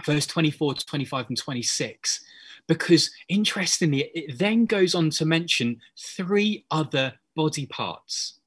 verse 0.02 0.26
24, 0.26 0.76
25, 0.76 1.28
and 1.28 1.36
26. 1.36 2.24
Because 2.68 3.10
interestingly, 3.28 4.10
it 4.14 4.38
then 4.38 4.66
goes 4.66 4.94
on 4.94 5.10
to 5.10 5.24
mention 5.24 5.80
three 5.96 6.64
other 6.70 7.14
body 7.34 7.66
parts. 7.66 8.38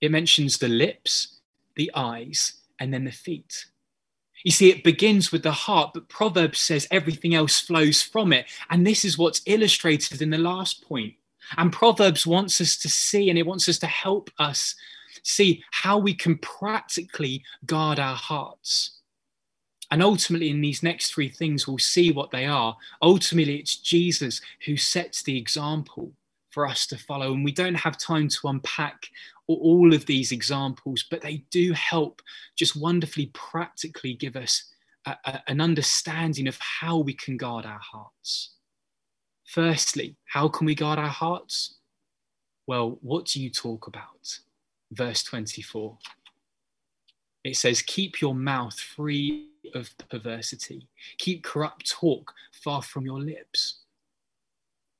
It 0.00 0.10
mentions 0.10 0.58
the 0.58 0.68
lips, 0.68 1.40
the 1.76 1.90
eyes, 1.94 2.54
and 2.78 2.94
then 2.94 3.04
the 3.04 3.12
feet. 3.12 3.66
You 4.44 4.50
see, 4.50 4.70
it 4.70 4.82
begins 4.82 5.30
with 5.30 5.42
the 5.42 5.52
heart, 5.52 5.92
but 5.94 6.08
Proverbs 6.08 6.60
says 6.60 6.88
everything 6.90 7.34
else 7.34 7.60
flows 7.60 8.02
from 8.02 8.32
it. 8.32 8.46
And 8.70 8.86
this 8.86 9.04
is 9.04 9.18
what's 9.18 9.42
illustrated 9.46 10.22
in 10.22 10.30
the 10.30 10.38
last 10.38 10.82
point. 10.82 11.14
And 11.56 11.72
Proverbs 11.72 12.26
wants 12.26 12.60
us 12.60 12.76
to 12.78 12.88
see, 12.88 13.28
and 13.28 13.38
it 13.38 13.46
wants 13.46 13.68
us 13.68 13.78
to 13.80 13.86
help 13.86 14.30
us 14.38 14.74
see 15.22 15.62
how 15.70 15.98
we 15.98 16.14
can 16.14 16.38
practically 16.38 17.44
guard 17.66 17.98
our 17.98 18.16
hearts. 18.16 19.01
And 19.92 20.02
ultimately, 20.02 20.48
in 20.48 20.62
these 20.62 20.82
next 20.82 21.12
three 21.12 21.28
things, 21.28 21.68
we'll 21.68 21.76
see 21.76 22.10
what 22.10 22.30
they 22.30 22.46
are. 22.46 22.74
Ultimately, 23.02 23.56
it's 23.58 23.76
Jesus 23.76 24.40
who 24.64 24.74
sets 24.78 25.22
the 25.22 25.36
example 25.36 26.12
for 26.48 26.66
us 26.66 26.86
to 26.86 26.96
follow. 26.96 27.34
And 27.34 27.44
we 27.44 27.52
don't 27.52 27.74
have 27.74 27.98
time 27.98 28.28
to 28.28 28.48
unpack 28.48 29.08
all 29.46 29.92
of 29.92 30.06
these 30.06 30.32
examples, 30.32 31.04
but 31.10 31.20
they 31.20 31.44
do 31.50 31.74
help 31.74 32.22
just 32.56 32.74
wonderfully 32.74 33.26
practically 33.34 34.14
give 34.14 34.34
us 34.34 34.64
a, 35.04 35.14
a, 35.26 35.42
an 35.48 35.60
understanding 35.60 36.48
of 36.48 36.56
how 36.58 36.96
we 36.96 37.12
can 37.12 37.36
guard 37.36 37.66
our 37.66 37.80
hearts. 37.80 38.54
Firstly, 39.44 40.16
how 40.24 40.48
can 40.48 40.64
we 40.64 40.74
guard 40.74 40.98
our 40.98 41.08
hearts? 41.08 41.80
Well, 42.66 42.98
what 43.02 43.26
do 43.26 43.42
you 43.42 43.50
talk 43.50 43.88
about? 43.88 44.38
Verse 44.90 45.22
24. 45.22 45.98
It 47.44 47.56
says, 47.56 47.82
Keep 47.82 48.22
your 48.22 48.34
mouth 48.34 48.80
free 48.80 49.48
of 49.74 49.90
perversity, 50.08 50.88
keep 51.18 51.42
corrupt 51.42 51.88
talk 51.88 52.32
far 52.52 52.82
from 52.82 53.04
your 53.04 53.20
lips. 53.20 53.80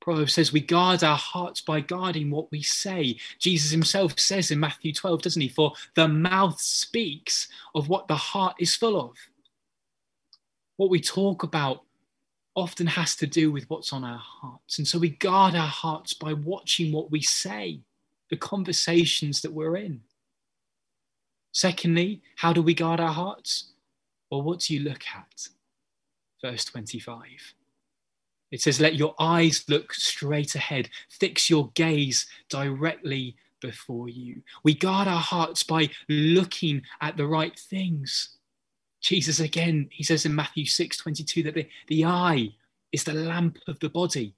Proverbs 0.01 0.33
says 0.33 0.51
we 0.51 0.59
guard 0.59 1.01
our 1.01 1.17
hearts 1.17 1.61
by 1.61 1.79
guarding 1.79 2.29
what 2.29 2.51
we 2.51 2.61
say. 2.61 3.17
Jesus 3.39 3.71
himself 3.71 4.19
says 4.19 4.51
in 4.51 4.59
Matthew 4.59 4.93
12, 4.93 5.21
doesn't 5.21 5.41
he? 5.41 5.47
For 5.47 5.71
the 5.95 6.09
mouth 6.09 6.59
speaks 6.59 7.47
of 7.73 7.87
what 7.87 8.09
the 8.09 8.15
heart 8.15 8.55
is 8.59 8.75
full 8.75 8.99
of. 8.99 9.15
What 10.75 10.89
we 10.89 10.99
talk 10.99 11.43
about 11.43 11.83
often 12.55 12.85
has 12.85 13.15
to 13.15 13.27
do 13.27 13.51
with 13.51 13.69
what's 13.69 13.93
on 13.93 14.03
our 14.03 14.21
hearts. 14.21 14.77
And 14.77 14.87
so 14.87 14.99
we 14.99 15.09
guard 15.09 15.55
our 15.55 15.67
hearts 15.67 16.13
by 16.13 16.33
watching 16.33 16.91
what 16.91 17.09
we 17.09 17.21
say, 17.21 17.79
the 18.29 18.37
conversations 18.37 19.41
that 19.41 19.53
we're 19.53 19.77
in. 19.77 20.01
Secondly, 21.53 22.21
how 22.35 22.51
do 22.51 22.61
we 22.61 22.73
guard 22.73 22.99
our 22.99 23.13
hearts? 23.13 23.72
Well, 24.33 24.41
what 24.41 24.61
do 24.61 24.73
you 24.73 24.79
look 24.79 25.03
at? 25.15 25.47
Verse 26.41 26.65
25. 26.65 27.21
It 28.49 28.61
says, 28.61 28.81
Let 28.81 28.95
your 28.95 29.13
eyes 29.19 29.63
look 29.67 29.93
straight 29.93 30.55
ahead, 30.55 30.89
fix 31.07 31.51
your 31.51 31.69
gaze 31.75 32.25
directly 32.49 33.35
before 33.61 34.09
you. 34.09 34.41
We 34.63 34.73
guard 34.73 35.07
our 35.07 35.19
hearts 35.19 35.61
by 35.61 35.91
looking 36.09 36.81
at 36.99 37.15
the 37.15 37.27
right 37.27 37.55
things. 37.55 38.37
Jesus, 39.01 39.39
again, 39.39 39.87
he 39.91 40.03
says 40.03 40.25
in 40.25 40.33
Matthew 40.33 40.65
6 40.65 40.97
22 40.97 41.43
that 41.43 41.53
the, 41.53 41.69
the 41.87 42.05
eye 42.05 42.55
is 42.91 43.03
the 43.03 43.13
lamp 43.13 43.59
of 43.67 43.77
the 43.81 43.89
body. 43.89 44.33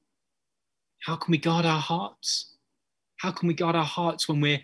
How 1.05 1.15
can 1.15 1.31
we 1.31 1.37
guard 1.37 1.65
our 1.65 1.79
hearts? 1.79 2.51
How 3.15 3.31
can 3.31 3.47
we 3.47 3.53
guard 3.53 3.77
our 3.77 3.85
hearts 3.85 4.27
when 4.27 4.41
we're 4.41 4.59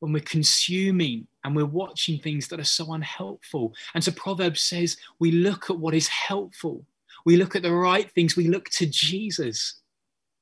when 0.00 0.12
we're 0.12 0.20
consuming 0.20 1.26
and 1.44 1.54
we're 1.54 1.64
watching 1.64 2.18
things 2.18 2.48
that 2.48 2.60
are 2.60 2.64
so 2.64 2.92
unhelpful? 2.92 3.74
And 3.94 4.02
so 4.02 4.12
Proverbs 4.12 4.60
says 4.60 4.96
we 5.18 5.30
look 5.30 5.70
at 5.70 5.78
what 5.78 5.94
is 5.94 6.08
helpful 6.08 6.84
we 7.24 7.36
look 7.36 7.54
at 7.56 7.62
the 7.62 7.72
right 7.72 8.10
things. 8.10 8.36
We 8.36 8.48
look 8.48 8.68
to 8.70 8.86
Jesus, 8.86 9.80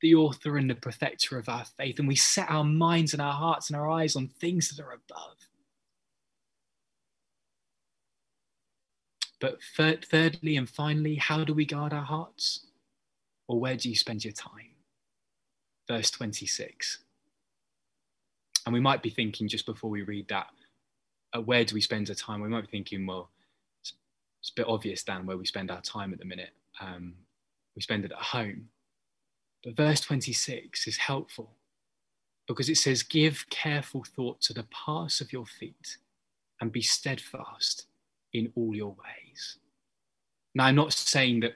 the 0.01 0.15
author 0.15 0.57
and 0.57 0.71
the 0.71 0.75
perfecter 0.75 1.39
of 1.39 1.49
our 1.49 1.65
faith, 1.65 1.99
and 1.99 2.09
we 2.09 2.17
set 2.17 2.51
our 2.51 2.65
minds 2.65 3.13
and 3.13 3.23
our 3.23 3.33
hearts 3.33 3.69
and 3.69 3.77
our 3.77 3.91
eyes 3.91 4.17
on 4.17 4.29
things 4.29 4.69
that 4.71 4.83
are 4.83 4.93
above. 4.93 5.37
But 9.41 9.59
thirdly 9.63 10.57
and 10.57 10.69
finally, 10.69 11.15
how 11.15 11.45
do 11.45 11.55
we 11.55 11.65
guard 11.65 11.93
our 11.93 12.03
hearts? 12.03 12.67
Or 13.47 13.61
where 13.61 13.77
do 13.77 13.89
you 13.89 13.95
spend 13.95 14.25
your 14.25 14.33
time? 14.33 14.75
Verse 15.87 16.11
26. 16.11 16.99
And 18.69 18.75
we 18.75 18.81
might 18.81 19.03
be 19.03 19.09
thinking 19.09 19.49
just 19.49 19.65
before 19.65 19.89
we 19.89 20.03
read 20.03 20.29
that, 20.29 20.49
uh, 21.33 21.41
where 21.41 21.65
do 21.65 21.75
we 21.75 21.81
spend 21.81 22.11
our 22.11 22.15
time? 22.15 22.43
We 22.43 22.51
might 22.51 22.67
be 22.67 22.71
thinking, 22.71 23.07
well, 23.07 23.31
it's, 23.81 23.95
it's 24.43 24.51
a 24.51 24.57
bit 24.57 24.69
obvious, 24.69 25.03
Dan, 25.03 25.25
where 25.25 25.39
we 25.39 25.47
spend 25.47 25.71
our 25.71 25.81
time 25.81 26.13
at 26.13 26.19
the 26.19 26.27
minute 26.27 26.51
um, 26.79 27.15
we 27.75 27.81
spend 27.81 28.05
it 28.05 28.13
at 28.13 28.19
home. 28.19 28.69
But 29.65 29.75
verse 29.75 30.03
26 30.03 30.87
is 30.87 30.99
helpful 30.99 31.53
because 32.47 32.69
it 32.69 32.77
says, 32.77 33.03
Give 33.03 33.43
careful 33.49 34.05
thought 34.05 34.43
to 34.43 34.53
the 34.53 34.67
paths 34.71 35.23
of 35.23 35.33
your 35.33 35.47
feet 35.47 35.97
and 36.61 36.71
be 36.71 36.83
steadfast 36.83 37.87
in 38.35 38.53
all 38.55 38.77
your 38.77 38.91
ways. 38.91 39.57
Now, 40.55 40.67
I'm 40.67 40.75
not 40.75 40.93
saying 40.93 41.41
that 41.41 41.55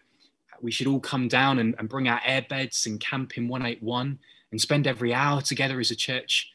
we 0.63 0.71
should 0.71 0.87
all 0.87 1.01
come 1.01 1.29
down 1.29 1.59
and, 1.59 1.75
and 1.79 1.91
bring 1.91 2.09
our 2.09 2.21
airbeds 2.21 2.87
and 2.87 2.99
camp 2.99 3.37
in 3.37 3.49
181 3.49 4.19
and 4.51 4.61
spend 4.63 4.87
every 4.87 5.13
hour 5.13 5.43
together 5.43 5.79
as 5.79 5.91
a 5.91 5.97
church. 5.97 6.52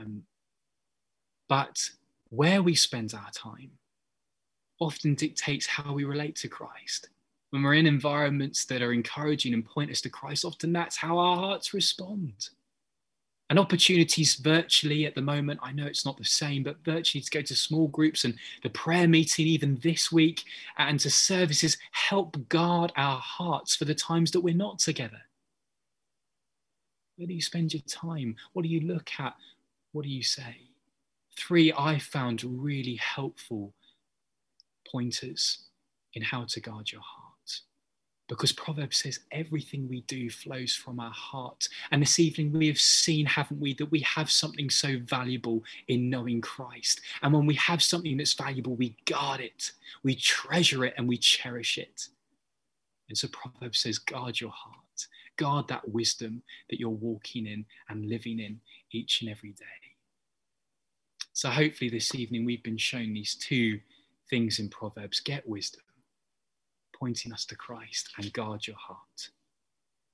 Um, 0.00 0.22
but 1.48 1.90
where 2.30 2.62
we 2.62 2.74
spend 2.74 3.12
our 3.14 3.30
time 3.32 3.70
often 4.80 5.14
dictates 5.14 5.66
how 5.66 5.92
we 5.92 6.04
relate 6.04 6.36
to 6.36 6.48
Christ 6.48 7.08
when 7.50 7.62
we're 7.62 7.74
in 7.74 7.86
environments 7.86 8.64
that 8.66 8.82
are 8.82 8.92
encouraging 8.92 9.54
and 9.54 9.64
point 9.64 9.90
us 9.90 10.00
to 10.02 10.08
Christ, 10.08 10.44
often 10.44 10.72
that's 10.72 10.96
how 10.96 11.18
our 11.18 11.36
hearts 11.36 11.74
respond. 11.74 12.50
And 13.50 13.58
opportunities 13.58 14.36
virtually 14.36 15.06
at 15.06 15.16
the 15.16 15.22
moment, 15.22 15.58
I 15.60 15.72
know 15.72 15.86
it's 15.86 16.06
not 16.06 16.16
the 16.16 16.24
same, 16.24 16.62
but 16.62 16.84
virtually 16.84 17.20
to 17.20 17.30
go 17.30 17.42
to 17.42 17.56
small 17.56 17.88
groups 17.88 18.24
and 18.24 18.36
the 18.62 18.70
prayer 18.70 19.08
meeting, 19.08 19.48
even 19.48 19.80
this 19.82 20.12
week, 20.12 20.44
and 20.78 21.00
to 21.00 21.10
services 21.10 21.76
help 21.90 22.48
guard 22.48 22.92
our 22.96 23.18
hearts 23.18 23.74
for 23.74 23.86
the 23.86 23.94
times 23.94 24.30
that 24.30 24.40
we're 24.40 24.54
not 24.54 24.78
together. 24.78 25.20
Where 27.16 27.26
do 27.26 27.34
you 27.34 27.42
spend 27.42 27.74
your 27.74 27.82
time? 27.82 28.36
What 28.52 28.62
do 28.62 28.68
you 28.68 28.80
look 28.82 29.10
at? 29.18 29.34
What 29.92 30.04
do 30.04 30.10
you 30.10 30.22
say? 30.22 30.56
Three 31.36 31.72
I 31.76 31.98
found 31.98 32.44
really 32.44 32.96
helpful 32.96 33.74
pointers 34.90 35.66
in 36.14 36.22
how 36.22 36.44
to 36.44 36.60
guard 36.60 36.90
your 36.90 37.00
heart 37.00 37.30
because 38.30 38.52
Proverbs 38.52 38.98
says 38.98 39.18
everything 39.32 39.88
we 39.88 40.02
do 40.02 40.30
flows 40.30 40.72
from 40.72 41.00
our 41.00 41.10
heart. 41.10 41.68
And 41.90 42.00
this 42.00 42.20
evening 42.20 42.52
we 42.52 42.68
have 42.68 42.78
seen, 42.78 43.26
haven't 43.26 43.60
we, 43.60 43.74
that 43.74 43.90
we 43.90 43.98
have 44.00 44.30
something 44.30 44.70
so 44.70 44.98
valuable 45.04 45.64
in 45.88 46.08
knowing 46.08 46.40
Christ. 46.40 47.00
And 47.22 47.32
when 47.32 47.44
we 47.44 47.56
have 47.56 47.82
something 47.82 48.16
that's 48.16 48.34
valuable, 48.34 48.76
we 48.76 48.94
guard 49.04 49.40
it, 49.40 49.72
we 50.04 50.14
treasure 50.14 50.84
it, 50.84 50.94
and 50.96 51.08
we 51.08 51.18
cherish 51.18 51.76
it. 51.76 52.06
And 53.08 53.18
so 53.18 53.26
Proverbs 53.32 53.80
says, 53.80 53.98
guard 53.98 54.40
your 54.40 54.52
heart, 54.52 54.76
guard 55.36 55.68
that 55.68 55.88
wisdom 55.88 56.42
that 56.68 56.78
you're 56.78 56.90
walking 56.90 57.46
in 57.46 57.64
and 57.88 58.08
living 58.08 58.38
in 58.40 58.60
each 58.92 59.22
and 59.22 59.30
every 59.30 59.52
day. 59.52 59.64
So 61.32 61.48
hopefully 61.48 61.90
this 61.90 62.14
evening 62.14 62.44
we've 62.44 62.62
been 62.62 62.76
shown 62.76 63.12
these 63.14 63.34
two 63.34 63.80
things 64.28 64.58
in 64.58 64.68
Proverbs 64.68 65.20
get 65.20 65.48
wisdom 65.48 65.82
pointing 67.00 67.32
us 67.32 67.44
to 67.46 67.56
Christ 67.56 68.10
and 68.18 68.32
guard 68.32 68.66
your 68.66 68.76
heart. 68.76 69.30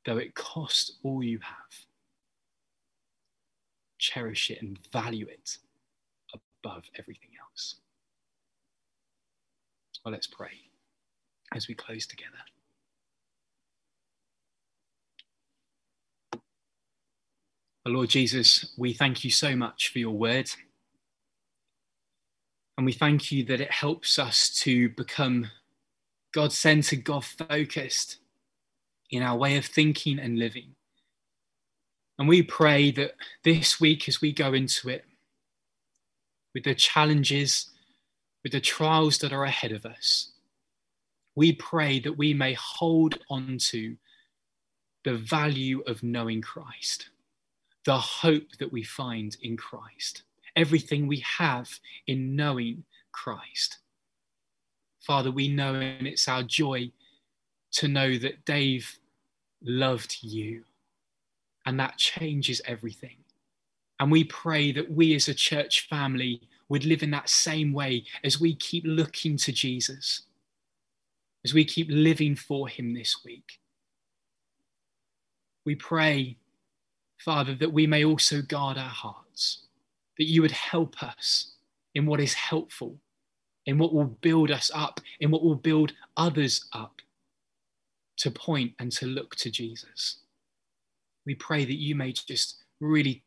Though 0.05 0.18
it 0.18 0.37
cost 0.37 0.92
all 1.02 1.22
you 1.22 1.40
have, 1.42 1.87
cherish 3.98 4.50
it 4.50 4.62
and 4.62 4.79
value 4.92 5.26
it 5.29 5.59
above 6.33 6.85
everything 6.96 7.31
else. 7.40 7.76
Well, 10.05 10.12
let's 10.12 10.29
pray 10.29 10.52
as 11.52 11.66
we 11.66 11.74
close 11.74 12.07
together. 12.07 12.38
Lord 17.90 18.09
Jesus, 18.09 18.72
we 18.77 18.92
thank 18.92 19.25
you 19.25 19.31
so 19.31 19.55
much 19.55 19.92
for 19.92 19.99
your 19.99 20.14
word. 20.14 20.51
And 22.77 22.85
we 22.85 22.92
thank 22.92 23.33
you 23.33 23.44
that 23.44 23.61
it 23.61 23.70
helps 23.70 24.18
us 24.18 24.51
to 24.61 24.88
become 24.90 25.51
God 26.33 26.53
centered, 26.53 27.05
God 27.05 27.25
focused 27.25 28.18
in 29.11 29.22
our 29.22 29.37
way 29.37 29.57
of 29.57 29.64
thinking 29.64 30.18
and 30.18 30.38
living. 30.38 30.75
And 32.18 32.29
we 32.29 32.42
pray 32.42 32.90
that 32.92 33.12
this 33.44 33.81
week, 33.81 34.09
as 34.09 34.20
we 34.20 34.33
go 34.33 34.53
into 34.53 34.88
it, 34.88 35.05
with 36.55 36.64
the 36.64 36.75
challenges, 36.75 37.70
with 38.42 38.53
the 38.53 38.61
trials 38.61 39.18
that 39.18 39.33
are 39.33 39.44
ahead 39.44 39.72
of 39.72 39.85
us, 39.85 40.33
we 41.35 41.53
pray 41.53 42.01
that 42.01 42.16
we 42.16 42.33
may 42.33 42.55
hold 42.55 43.18
on 43.29 43.59
to 43.59 43.96
the 45.05 45.14
value 45.14 45.83
of 45.87 46.03
knowing 46.03 46.40
Christ, 46.40 47.11
the 47.87 47.96
hope 47.96 48.57
that 48.59 48.72
we 48.72 48.83
find 48.83 49.37
in 49.42 49.57
Christ, 49.57 50.25
everything 50.57 51.07
we 51.07 51.20
have 51.20 51.70
in 52.07 52.37
knowing 52.37 52.85
Christ. 53.12 53.79
Father, 55.01 55.31
we 55.31 55.49
know 55.49 55.77
and 55.77 56.07
it's 56.07 56.29
our 56.29 56.42
joy 56.42 56.90
to 57.72 57.88
know 57.88 58.18
that 58.18 58.44
Dave 58.44 58.99
loved 59.62 60.18
you, 60.20 60.64
and 61.64 61.79
that 61.79 61.96
changes 61.96 62.61
everything. 62.66 63.16
And 64.01 64.11
we 64.11 64.25
pray 64.25 64.72
that 64.72 64.90
we 64.90 65.14
as 65.14 65.29
a 65.29 65.35
church 65.35 65.87
family 65.88 66.40
would 66.68 66.85
live 66.85 67.03
in 67.05 67.12
that 67.12 67.29
same 67.29 67.72
way 67.72 68.05
as 68.25 68.40
we 68.40 68.57
keep 68.57 68.85
looking 68.85 69.37
to 69.38 69.53
Jesus, 69.53 70.22
as 71.44 71.55
we 71.55 71.64
keep 71.64 71.87
living 71.88 72.35
for 72.35 72.66
him 72.68 72.94
this 72.94 73.25
week. 73.25 73.61
We 75.64 75.77
pray, 75.77 76.37
Father, 77.18 77.55
that 77.55 77.72
we 77.72 77.87
may 77.87 78.05
also 78.05 78.42
guard 78.42 78.79
our 78.79 78.88
hearts, 78.88 79.62
that 80.18 80.24
you 80.24 80.42
would 80.42 80.52
help 80.52 81.02
us 81.02 81.52
in 81.94 82.07
what 82.07 82.20
is 82.20 82.35
helpful, 82.35 82.96
in 83.66 83.79
what 83.79 83.92
will 83.92 84.05
build 84.05 84.50
us 84.50 84.70
up, 84.74 85.00
in 85.20 85.31
what 85.31 85.42
will 85.42 85.55
build 85.55 85.92
others 86.16 86.66
up 86.72 87.00
to 88.18 88.31
point 88.31 88.72
and 88.79 88.92
to 88.92 89.07
look 89.07 89.35
to 89.37 89.50
Jesus. 89.50 90.18
We 91.24 91.35
pray 91.35 91.64
that 91.64 91.79
you 91.79 91.94
may 91.94 92.12
just 92.12 92.62
really 92.81 93.22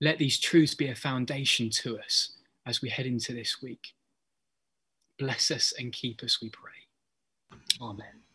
let 0.00 0.18
these 0.18 0.38
truths 0.38 0.74
be 0.74 0.88
a 0.88 0.94
foundation 0.94 1.70
to 1.70 1.98
us 1.98 2.32
as 2.66 2.82
we 2.82 2.88
head 2.90 3.06
into 3.06 3.32
this 3.32 3.62
week. 3.62 3.94
Bless 5.18 5.50
us 5.50 5.72
and 5.78 5.92
keep 5.92 6.22
us, 6.22 6.42
we 6.42 6.50
pray. 6.50 6.72
Amen. 7.80 8.20